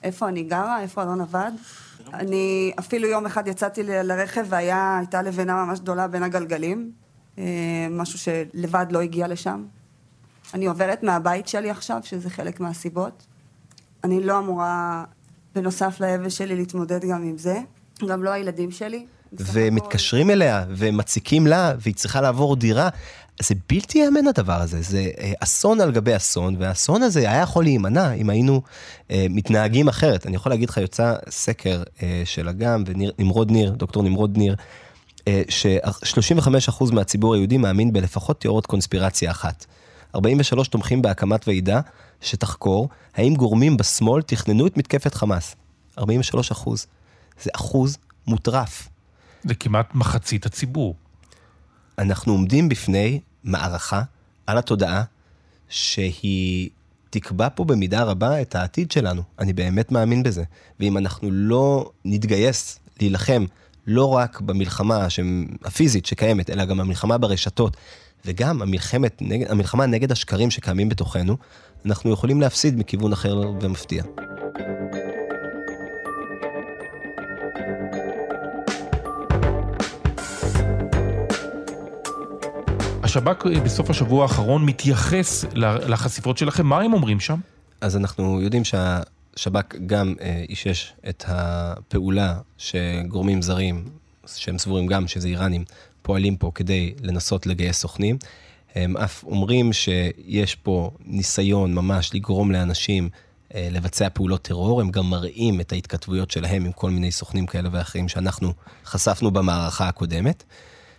איפה 0.02 0.28
אני 0.28 0.42
גרה, 0.42 0.80
איפה 0.80 1.02
אלון 1.02 1.20
עבד. 1.20 1.52
אני 2.14 2.72
אפילו 2.78 3.08
יום 3.08 3.26
אחד 3.26 3.48
יצאתי 3.48 3.82
לרכב 3.82 4.46
והייתה 4.48 5.22
לבנה 5.22 5.64
ממש 5.64 5.80
גדולה 5.80 6.08
בין 6.08 6.22
הגלגלים, 6.22 6.92
אה, 7.38 7.44
משהו 7.90 8.18
שלבד 8.18 8.86
לא 8.90 9.00
הגיע 9.00 9.28
לשם. 9.28 9.64
אני 10.54 10.66
עוברת 10.66 11.02
מהבית 11.02 11.48
שלי 11.48 11.70
עכשיו, 11.70 12.00
שזה 12.04 12.30
חלק 12.30 12.60
מהסיבות. 12.60 13.26
אני 14.04 14.22
לא 14.22 14.38
אמורה, 14.38 15.04
בנוסף 15.54 16.00
לאבל 16.00 16.28
שלי, 16.28 16.56
להתמודד 16.56 17.04
גם 17.04 17.22
עם 17.22 17.38
זה. 17.38 17.60
גם 18.08 18.24
לא 18.24 18.30
הילדים 18.30 18.70
שלי. 18.70 19.06
ומתקשרים 19.32 20.30
אליה, 20.30 20.64
ומציקים 20.68 21.46
לה, 21.46 21.72
והיא 21.78 21.94
צריכה 21.94 22.20
לעבור 22.20 22.56
דירה. 22.56 22.88
זה 23.42 23.54
בלתי 23.68 23.98
ייאמן 23.98 24.26
הדבר 24.26 24.60
הזה, 24.60 24.82
זה 24.82 25.10
אה, 25.18 25.32
אסון 25.40 25.80
על 25.80 25.92
גבי 25.92 26.16
אסון, 26.16 26.56
והאסון 26.58 27.02
הזה 27.02 27.20
היה 27.20 27.42
יכול 27.42 27.64
להימנע 27.64 28.12
אם 28.12 28.30
היינו 28.30 28.62
אה, 29.10 29.26
מתנהגים 29.30 29.88
אחרת. 29.88 30.26
אני 30.26 30.36
יכול 30.36 30.52
להגיד 30.52 30.70
לך, 30.70 30.76
יוצא 30.76 31.14
סקר 31.30 31.82
אה, 32.02 32.22
של 32.24 32.48
אגם 32.48 32.84
ונמרוד 32.86 33.50
ניר, 33.50 33.70
דוקטור 33.70 34.02
נמרוד 34.02 34.38
ניר, 34.38 34.56
אה, 35.28 35.42
ש-35% 35.48 36.94
מהציבור 36.94 37.34
היהודי 37.34 37.58
מאמין 37.58 37.92
בלפחות 37.92 38.40
תיאוריות 38.40 38.66
קונספירציה 38.66 39.30
אחת. 39.30 39.66
43 40.14 40.68
תומכים 40.68 41.02
בהקמת 41.02 41.48
ועידה 41.48 41.80
שתחקור 42.20 42.88
האם 43.14 43.34
גורמים 43.34 43.76
בשמאל 43.76 44.22
תכננו 44.22 44.66
את 44.66 44.76
מתקפת 44.76 45.14
חמאס. 45.14 45.56
43 45.98 46.50
אחוז. 46.50 46.86
זה 47.42 47.50
אחוז 47.54 47.98
מוטרף. 48.26 48.88
זה 49.44 49.54
כמעט 49.54 49.94
מחצית 49.94 50.46
הציבור. 50.46 50.94
אנחנו 51.98 52.32
עומדים 52.32 52.68
בפני 52.68 53.20
מערכה 53.44 54.02
על 54.46 54.58
התודעה 54.58 55.02
שהיא 55.68 56.70
תקבע 57.10 57.48
פה 57.54 57.64
במידה 57.64 58.02
רבה 58.02 58.42
את 58.42 58.54
העתיד 58.54 58.90
שלנו. 58.90 59.22
אני 59.38 59.52
באמת 59.52 59.92
מאמין 59.92 60.22
בזה. 60.22 60.44
ואם 60.80 60.98
אנחנו 60.98 61.28
לא 61.30 61.90
נתגייס 62.04 62.78
להילחם 63.00 63.44
לא 63.86 64.14
רק 64.14 64.40
במלחמה 64.40 65.06
הפיזית 65.64 66.06
שקיימת, 66.06 66.50
אלא 66.50 66.64
גם 66.64 66.78
במלחמה 66.78 67.18
ברשתות, 67.18 67.76
וגם 68.24 68.62
המלחמת, 68.62 69.22
המלחמה 69.48 69.86
נגד 69.86 70.12
השקרים 70.12 70.50
שקיימים 70.50 70.88
בתוכנו, 70.88 71.36
אנחנו 71.86 72.12
יכולים 72.12 72.40
להפסיד 72.40 72.78
מכיוון 72.78 73.12
אחר 73.12 73.40
ומפתיע. 73.60 74.02
השב"כ 83.02 83.46
בסוף 83.64 83.90
השבוע 83.90 84.22
האחרון 84.22 84.66
מתייחס 84.66 85.44
לחשיפות 85.54 86.38
שלכם, 86.38 86.66
מה 86.66 86.80
הם 86.80 86.92
אומרים 86.92 87.20
שם? 87.20 87.40
אז 87.80 87.96
אנחנו 87.96 88.40
יודעים 88.40 88.62
שהשב"כ 88.64 89.74
גם 89.86 90.14
אה, 90.20 90.44
אישש 90.48 90.92
את 91.08 91.24
הפעולה 91.28 92.38
שגורמים 92.58 93.42
זרים, 93.42 93.84
שהם 94.26 94.58
סבורים 94.58 94.86
גם 94.86 95.08
שזה 95.08 95.28
איראנים, 95.28 95.64
פועלים 96.10 96.36
פה 96.36 96.50
כדי 96.54 96.94
לנסות 97.02 97.46
לגייס 97.46 97.78
סוכנים. 97.78 98.18
הם 98.74 98.96
אף 98.96 99.24
אומרים 99.24 99.72
שיש 99.72 100.54
פה 100.54 100.90
ניסיון 101.04 101.74
ממש 101.74 102.14
לגרום 102.14 102.50
לאנשים 102.50 103.08
אה, 103.54 103.68
לבצע 103.70 104.08
פעולות 104.08 104.42
טרור, 104.42 104.80
הם 104.80 104.90
גם 104.90 105.10
מראים 105.10 105.60
את 105.60 105.72
ההתכתבויות 105.72 106.30
שלהם 106.30 106.64
עם 106.64 106.72
כל 106.72 106.90
מיני 106.90 107.12
סוכנים 107.12 107.46
כאלה 107.46 107.68
ואחרים 107.72 108.08
שאנחנו 108.08 108.52
חשפנו 108.84 109.30
במערכה 109.30 109.88
הקודמת. 109.88 110.44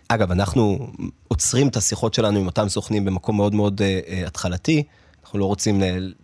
אגב, 0.08 0.30
אנחנו 0.30 0.92
עוצרים 1.28 1.68
את 1.68 1.76
השיחות 1.76 2.14
שלנו 2.14 2.38
עם 2.38 2.46
אותם 2.46 2.68
סוכנים 2.68 3.04
במקום 3.04 3.36
מאוד 3.36 3.54
מאוד 3.54 3.80
uh, 3.80 4.26
התחלתי, 4.26 4.82
אנחנו 5.24 5.38
לא 5.38 5.44
רוצים 5.44 5.82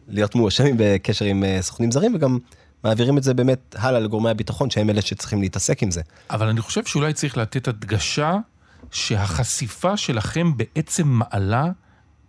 להיות 0.08 0.34
מואשמים 0.34 0.74
בקשר 0.78 1.24
עם 1.24 1.44
סוכנים 1.60 1.90
זרים, 1.90 2.14
וגם 2.14 2.38
מעבירים 2.84 3.18
את 3.18 3.22
זה 3.22 3.34
באמת 3.34 3.76
הלאה 3.78 4.00
לגורמי 4.00 4.30
הביטחון, 4.30 4.70
שהם 4.70 4.90
אלה 4.90 5.02
שצריכים 5.02 5.40
להתעסק 5.40 5.82
עם 5.82 5.90
זה. 5.90 6.00
אבל 6.30 6.48
אני 6.48 6.60
חושב 6.60 6.84
שאולי 6.84 7.12
צריך 7.12 7.36
לתת 7.36 7.68
הדגשה 7.68 8.36
שהחשיפה 8.90 9.96
שלכם 9.96 10.52
בעצם 10.56 11.08
מעלה 11.08 11.64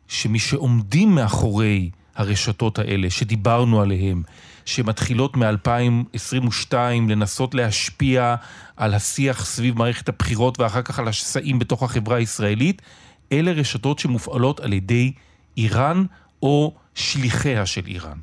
שמי 0.08 0.40
שעומדים 0.40 1.16
מאחורי 1.16 1.90
הרשתות 2.16 2.80
האלה 2.80 3.10
שדיברנו 3.10 3.82
עליהן, 3.82 4.24
שמתחילות 4.66 5.38
מ-2022 5.38 6.74
לנסות 7.10 7.56
להשפיע 7.56 8.36
על 8.78 8.94
השיח 8.94 9.46
סביב 9.46 9.78
מערכת 9.78 10.10
הבחירות 10.10 10.60
ואחר 10.60 10.82
כך 10.82 11.00
על 11.00 11.08
השסעים 11.08 11.60
בתוך 11.60 11.84
החברה 11.84 12.18
הישראלית, 12.18 12.82
אלה 13.32 13.52
רשתות 13.52 14.00
שמופעלות 14.00 14.60
על 14.60 14.74
ידי 14.74 15.12
איראן 15.58 16.06
או 16.42 16.76
שליחיה 16.96 17.66
של 17.66 17.82
איראן. 17.88 18.18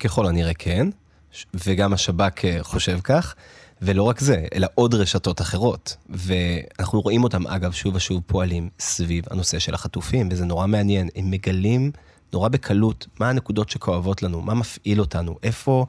ככל 0.00 0.26
הנראה 0.26 0.54
כן, 0.54 0.88
וגם 1.54 1.92
השב"כ 1.92 2.44
אה, 2.44 2.58
חושב 2.62 3.00
כך. 3.04 3.34
ולא 3.82 4.02
רק 4.02 4.20
זה, 4.20 4.44
אלא 4.54 4.68
עוד 4.74 4.94
רשתות 4.94 5.40
אחרות. 5.40 5.96
ואנחנו 6.08 7.00
רואים 7.00 7.24
אותם, 7.24 7.46
אגב, 7.46 7.72
שוב 7.72 7.94
ושוב 7.94 8.22
פועלים 8.26 8.68
סביב 8.80 9.24
הנושא 9.30 9.58
של 9.58 9.74
החטופים, 9.74 10.28
וזה 10.30 10.44
נורא 10.44 10.66
מעניין. 10.66 11.08
הם 11.16 11.30
מגלים 11.30 11.92
נורא 12.32 12.48
בקלות 12.48 13.06
מה 13.20 13.28
הנקודות 13.28 13.70
שכואבות 13.70 14.22
לנו, 14.22 14.40
מה 14.40 14.54
מפעיל 14.54 15.00
אותנו, 15.00 15.38
איפה, 15.42 15.86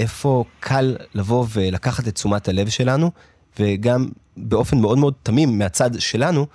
איפה 0.00 0.44
קל 0.60 0.96
לבוא 1.14 1.46
ולקחת 1.52 2.08
את 2.08 2.14
תשומת 2.14 2.48
הלב 2.48 2.68
שלנו, 2.68 3.10
וגם 3.58 4.08
באופן 4.36 4.78
מאוד 4.78 4.98
מאוד 4.98 5.14
תמים 5.22 5.58
מהצד 5.58 5.90
שלנו, 5.98 6.46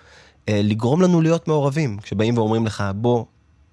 אה, 0.50 0.62
לגרום 0.63 1.02
לנו 1.02 1.21
להיות 1.21 1.47
מעורבים. 1.47 1.97
כשבאים 1.97 2.38
ואומרים 2.38 2.65
לך, 2.65 2.84
בוא, 2.95 3.26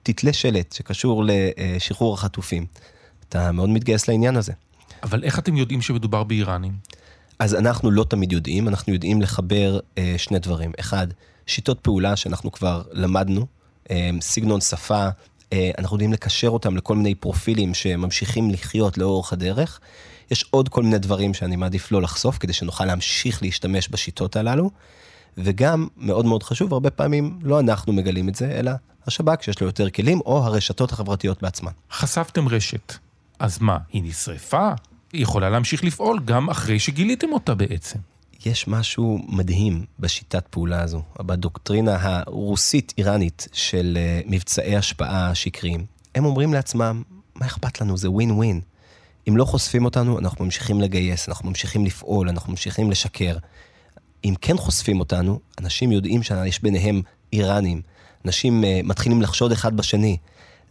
תתלה 0.02 0.32
שלט 0.32 0.72
שקשור 0.72 1.24
לשחרור 1.26 2.14
החטופים. 2.14 2.66
אתה 3.28 3.52
מאוד 3.52 3.68
מתגייס 3.68 4.08
לעניין 4.08 4.36
הזה. 4.36 4.52
אבל 5.02 5.24
איך 5.24 5.38
אתם 5.38 5.56
יודעים 5.56 5.82
שמדובר 5.82 6.24
באיראנים? 6.24 6.72
אז 7.38 7.54
אנחנו 7.54 7.90
לא 7.90 8.04
תמיד 8.04 8.32
יודעים, 8.32 8.68
אנחנו 8.68 8.92
יודעים 8.92 9.22
לחבר 9.22 9.78
אה, 9.98 10.14
שני 10.18 10.38
דברים. 10.38 10.72
אחד, 10.80 11.06
שיטות 11.46 11.80
פעולה 11.80 12.16
שאנחנו 12.16 12.52
כבר 12.52 12.82
למדנו, 12.92 13.46
אה, 13.90 14.10
סגנון 14.20 14.60
שפה, 14.60 15.08
אה, 15.52 15.70
אנחנו 15.78 15.94
יודעים 15.94 16.12
לקשר 16.12 16.48
אותם 16.48 16.76
לכל 16.76 16.96
מיני 16.96 17.14
פרופילים 17.14 17.74
שממשיכים 17.74 18.50
לחיות 18.50 18.98
לאורך 18.98 19.32
הדרך. 19.32 19.80
יש 20.30 20.44
עוד 20.50 20.68
כל 20.68 20.82
מיני 20.82 20.98
דברים 20.98 21.34
שאני 21.34 21.56
מעדיף 21.56 21.92
לא 21.92 22.02
לחשוף, 22.02 22.38
כדי 22.38 22.52
שנוכל 22.52 22.84
להמשיך 22.84 23.42
להשתמש 23.42 23.88
בשיטות 23.88 24.36
הללו. 24.36 24.70
וגם, 25.38 25.88
מאוד 25.96 26.26
מאוד 26.26 26.42
חשוב, 26.42 26.72
הרבה 26.72 26.90
פעמים 26.90 27.38
לא 27.42 27.60
אנחנו 27.60 27.92
מגלים 27.92 28.28
את 28.28 28.34
זה, 28.34 28.50
אלא 28.58 28.72
השב"כ 29.06 29.42
שיש 29.42 29.60
לו 29.60 29.66
יותר 29.66 29.90
כלים, 29.90 30.20
או 30.20 30.44
הרשתות 30.44 30.92
החברתיות 30.92 31.42
בעצמן. 31.42 31.72
חשפתם 31.90 32.48
רשת, 32.48 32.94
אז 33.38 33.58
מה, 33.60 33.78
היא 33.92 34.02
נשרפה? 34.04 34.70
היא 35.12 35.22
יכולה 35.22 35.50
להמשיך 35.50 35.84
לפעול 35.84 36.20
גם 36.24 36.50
אחרי 36.50 36.78
שגיליתם 36.78 37.32
אותה 37.32 37.54
בעצם. 37.54 37.98
יש 38.46 38.68
משהו 38.68 39.18
מדהים 39.28 39.84
בשיטת 39.98 40.46
פעולה 40.50 40.82
הזו, 40.82 41.02
בדוקטרינה 41.18 41.96
הרוסית-איראנית 42.00 43.48
של 43.52 43.98
אה, 44.00 44.20
מבצעי 44.26 44.76
השפעה 44.76 45.34
שקריים. 45.34 45.86
הם 46.14 46.24
אומרים 46.24 46.54
לעצמם, 46.54 47.02
מה 47.34 47.46
אכפת 47.46 47.80
לנו? 47.80 47.96
זה 47.96 48.10
ווין 48.10 48.30
ווין. 48.30 48.60
אם 49.28 49.36
לא 49.36 49.44
חושפים 49.44 49.84
אותנו, 49.84 50.18
אנחנו 50.18 50.44
ממשיכים 50.44 50.80
לגייס, 50.80 51.28
אנחנו 51.28 51.48
ממשיכים 51.48 51.84
לפעול, 51.84 52.28
אנחנו 52.28 52.50
ממשיכים 52.50 52.90
לשקר. 52.90 53.36
אם 54.24 54.34
כן 54.40 54.56
חושפים 54.56 55.00
אותנו, 55.00 55.40
אנשים 55.60 55.92
יודעים 55.92 56.22
שיש 56.22 56.62
ביניהם 56.62 57.02
איראנים. 57.32 57.82
אנשים 58.24 58.64
uh, 58.64 58.86
מתחילים 58.86 59.22
לחשוד 59.22 59.52
אחד 59.52 59.76
בשני. 59.76 60.16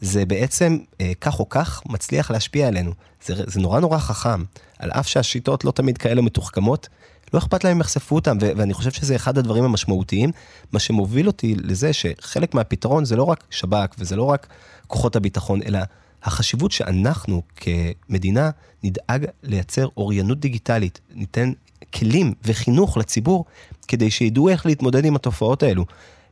זה 0.01 0.25
בעצם, 0.25 0.77
uh, 0.91 0.95
כך 1.21 1.39
או 1.39 1.49
כך, 1.49 1.81
מצליח 1.86 2.31
להשפיע 2.31 2.67
עלינו. 2.67 2.91
זה, 3.25 3.33
זה 3.47 3.60
נורא 3.60 3.79
נורא 3.79 3.97
חכם. 3.97 4.43
על 4.79 4.91
אף 4.91 5.07
שהשיטות 5.07 5.65
לא 5.65 5.71
תמיד 5.71 5.97
כאלה 5.97 6.21
מתוחכמות, 6.21 6.89
לא 7.33 7.39
אכפת 7.39 7.63
להם 7.63 7.75
אם 7.75 7.81
יחשפו 7.81 8.15
אותם, 8.15 8.38
ו- 8.41 8.51
ואני 8.57 8.73
חושב 8.73 8.91
שזה 8.91 9.15
אחד 9.15 9.38
הדברים 9.38 9.63
המשמעותיים, 9.63 10.31
מה 10.71 10.79
שמוביל 10.79 11.27
אותי 11.27 11.55
לזה 11.55 11.93
שחלק 11.93 12.53
מהפתרון 12.53 13.05
זה 13.05 13.15
לא 13.15 13.23
רק 13.23 13.43
שב"כ 13.49 13.95
וזה 13.99 14.15
לא 14.15 14.23
רק 14.23 14.47
כוחות 14.88 15.15
הביטחון, 15.15 15.62
אלא 15.62 15.79
החשיבות 16.23 16.71
שאנחנו 16.71 17.41
כמדינה 17.55 18.49
נדאג 18.83 19.25
לייצר 19.43 19.88
אוריינות 19.97 20.39
דיגיטלית, 20.39 20.99
ניתן 21.15 21.51
כלים 21.93 22.33
וחינוך 22.43 22.97
לציבור 22.97 23.45
כדי 23.88 24.12
שידעו 24.12 24.49
איך 24.49 24.65
להתמודד 24.65 25.05
עם 25.05 25.15
התופעות 25.15 25.63
האלו. 25.63 25.86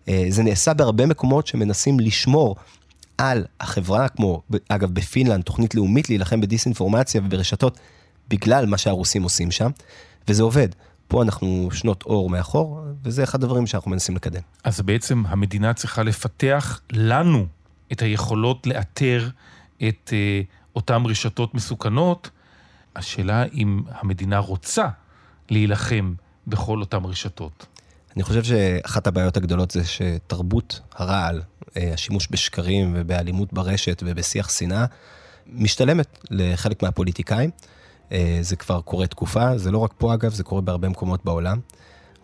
אה, 0.10 0.26
זה 0.30 0.44
נעשה 0.44 0.74
בהרבה 0.74 1.06
מקומות 1.06 1.48
שמנסים 1.48 2.00
לשמור 2.00 2.56
על 3.18 3.46
החברה, 3.60 4.10
כמו 4.10 4.42
אגב 4.70 4.92
בפינלנד, 4.92 5.44
תוכנית 5.44 5.76
לאומית 5.76 6.10
להילחם 6.10 6.42
בדיסאינפורמציה 6.42 7.22
וברשתות, 7.26 7.80
בגלל 8.30 8.66
מה 8.66 8.78
שהרוסים 8.78 9.24
עושים 9.24 9.52
שם. 9.52 9.72
וזה 10.28 10.44
עובד. 10.44 10.70
פה 11.08 11.24
אנחנו 11.24 11.70
שנות 11.72 12.04
אור 12.04 12.30
מאחור, 12.30 12.80
וזה 13.04 13.24
אחד 13.24 13.44
הדברים 13.44 13.68
שאנחנו 13.68 13.92
מנסים 13.92 14.16
לקדם. 14.16 14.42
אז 14.64 14.82
בעצם 14.82 15.24
המדינה 15.28 15.74
צריכה 15.74 16.04
לפתח 16.04 16.82
לנו 16.92 17.46
את 17.92 18.02
היכולות 18.02 18.68
לאתר 18.68 19.30
את 19.88 20.14
אה, 20.14 20.42
אותן 20.76 21.04
רשתות 21.06 21.54
מסוכנות. 21.54 22.30
השאלה 22.96 23.44
אם 23.54 23.82
המדינה 23.90 24.38
רוצה 24.38 24.88
להילחם 25.50 26.14
בכל 26.48 26.80
אותן 26.80 27.06
רשתות. 27.06 27.66
אני 28.16 28.24
חושב 28.24 28.44
שאחת 28.44 29.08
הבעיות 29.08 29.38
הגדולות 29.38 29.72
זה 29.72 29.82
שתרבות 29.86 30.80
הרעל, 30.96 31.42
אה, 31.78 31.94
השימוש 31.94 32.28
בשקרים 32.32 32.94
ובאלימות 32.96 33.54
ברשת 33.54 34.04
ובשיח 34.06 34.50
שנאה, 34.50 34.86
משתלמת 35.48 36.20
לחלק 36.32 36.84
מהפוליטיקאים. 36.84 37.50
אה, 38.12 38.38
זה 38.42 38.56
כבר 38.56 38.82
קורה 38.82 39.08
תקופה, 39.08 39.58
זה 39.58 39.72
לא 39.72 39.78
רק 39.78 39.94
פה 39.98 40.14
אגב, 40.14 40.34
זה 40.34 40.44
קורה 40.44 40.62
בהרבה 40.62 40.90
מקומות 40.90 41.26
בעולם. 41.26 41.60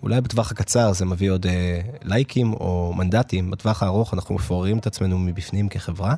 אולי 0.04 0.22
בטווח 0.22 0.52
הקצר 0.52 0.94
זה 0.94 1.06
מביא 1.06 1.32
עוד 1.32 1.46
אה, 1.46 1.82
לייקים 2.04 2.54
או 2.54 2.94
מנדטים, 2.96 3.52
בטווח 3.52 3.84
הארוך 3.84 4.14
אנחנו 4.14 4.36
מפוררים 4.36 4.78
את 4.78 4.88
עצמנו 4.88 5.20
מבפנים 5.20 5.70
כחברה, 5.70 6.16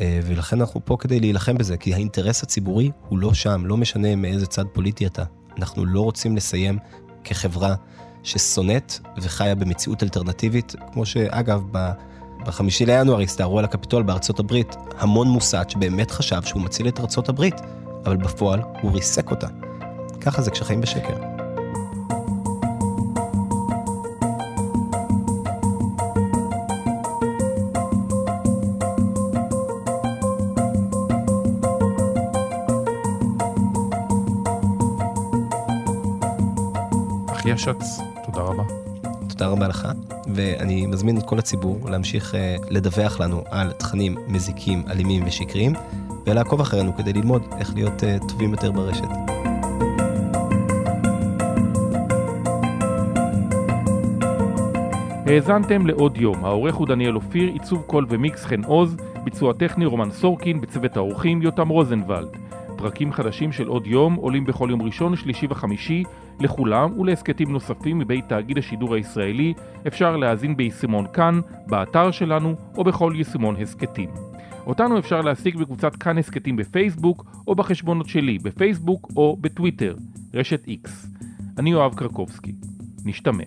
ולכן 0.00 0.60
אנחנו 0.60 0.84
פה 0.84 0.96
כדי 1.00 1.20
להילחם 1.20 1.58
בזה, 1.58 1.76
כי 1.76 1.94
האינטרס 1.94 2.42
הציבורי 2.42 2.90
הוא 3.08 3.18
לא 3.18 3.34
שם, 3.34 3.66
לא 3.66 3.76
משנה 3.76 4.16
מאיזה 4.16 4.46
צד 4.46 4.64
פוליטי 4.72 5.06
אתה. 5.06 5.24
אנחנו 5.56 5.84
לא 5.84 6.00
רוצים 6.00 6.36
לסיים 6.36 6.78
כחברה 7.24 7.74
ששונאת 8.22 8.98
וחיה 9.22 9.54
במציאות 9.54 10.02
אלטרנטיבית, 10.02 10.74
כמו 10.92 11.06
שאגב, 11.06 11.62
ב... 11.72 11.90
בחמישי 12.46 12.86
לינואר 12.86 13.20
הסתערו 13.20 13.58
על 13.58 13.64
הקפיטול 13.64 14.02
בארצות 14.02 14.38
הברית 14.38 14.76
המון 14.98 15.28
מוסד 15.28 15.64
שבאמת 15.68 16.10
חשב 16.10 16.42
שהוא 16.42 16.62
מציל 16.62 16.88
את 16.88 17.00
ארצות 17.00 17.28
הברית. 17.28 17.60
אבל 18.08 18.16
בפועל 18.16 18.60
הוא 18.82 18.92
ריסק 18.92 19.30
אותה. 19.30 19.46
ככה 20.20 20.42
זה 20.42 20.50
כשחיים 20.50 20.80
בשקר. 20.80 21.37
אחיה 37.52 37.58
שץ, 37.58 38.00
תודה 38.24 38.40
רבה. 38.40 38.62
תודה 39.28 39.46
רבה 39.46 39.68
לך, 39.68 39.88
ואני 40.34 40.86
מזמין 40.86 41.18
את 41.18 41.22
כל 41.26 41.38
הציבור 41.38 41.90
להמשיך 41.90 42.34
לדווח 42.70 43.20
לנו 43.20 43.42
על 43.50 43.72
תכנים 43.72 44.16
מזיקים, 44.26 44.82
אלימים 44.90 45.26
ושקריים, 45.26 45.72
ולעקוב 46.26 46.60
אחרינו 46.60 46.96
כדי 46.96 47.12
ללמוד 47.12 47.42
איך 47.58 47.74
להיות 47.74 48.02
טובים 48.28 48.50
יותר 48.50 48.72
ברשת. 48.72 49.08
האזנתם 55.26 55.86
לעוד 55.86 56.16
יום, 56.16 56.44
העורך 56.44 56.74
הוא 56.74 56.86
דניאל 56.86 57.16
אופיר, 57.16 57.50
עיצוב 57.52 57.82
קול 57.86 58.06
ומיקס 58.08 58.44
חן 58.44 58.64
עוז, 58.64 58.96
ביצוע 59.24 59.52
טכני 59.52 59.86
רומן 59.86 60.10
סורקין, 60.10 60.60
בצוות 60.60 60.96
האורחים 60.96 61.42
יותם 61.42 61.68
רוזנבלד. 61.68 62.28
פרקים 62.76 63.12
חדשים 63.12 63.52
של 63.52 63.68
עוד 63.68 63.86
יום 63.86 64.14
עולים 64.14 64.44
בכל 64.44 64.68
יום 64.70 64.82
ראשון, 64.82 65.16
שלישי 65.16 65.46
וחמישי 65.50 66.04
לכולם 66.40 67.00
ולהסכתים 67.00 67.52
נוספים 67.52 67.98
מבית 67.98 68.28
תאגיד 68.28 68.58
השידור 68.58 68.94
הישראלי 68.94 69.54
אפשר 69.86 70.16
להאזין 70.16 70.56
ביישומון 70.56 71.06
כאן, 71.12 71.40
באתר 71.66 72.10
שלנו 72.10 72.54
או 72.76 72.84
בכל 72.84 73.12
יישומון 73.16 73.56
הסכתים. 73.62 74.10
אותנו 74.66 74.98
אפשר 74.98 75.20
להשיג 75.20 75.56
בקבוצת 75.56 75.96
כאן 75.96 76.18
הסכתים 76.18 76.56
בפייסבוק 76.56 77.26
או 77.46 77.54
בחשבונות 77.54 78.08
שלי 78.08 78.38
בפייסבוק 78.38 79.10
או 79.16 79.36
בטוויטר, 79.40 79.96
רשת 80.34 80.66
X. 80.66 80.88
אני 81.58 81.70
יואב 81.70 81.94
קרקובסקי. 81.94 82.52
נשתמע. 83.04 83.44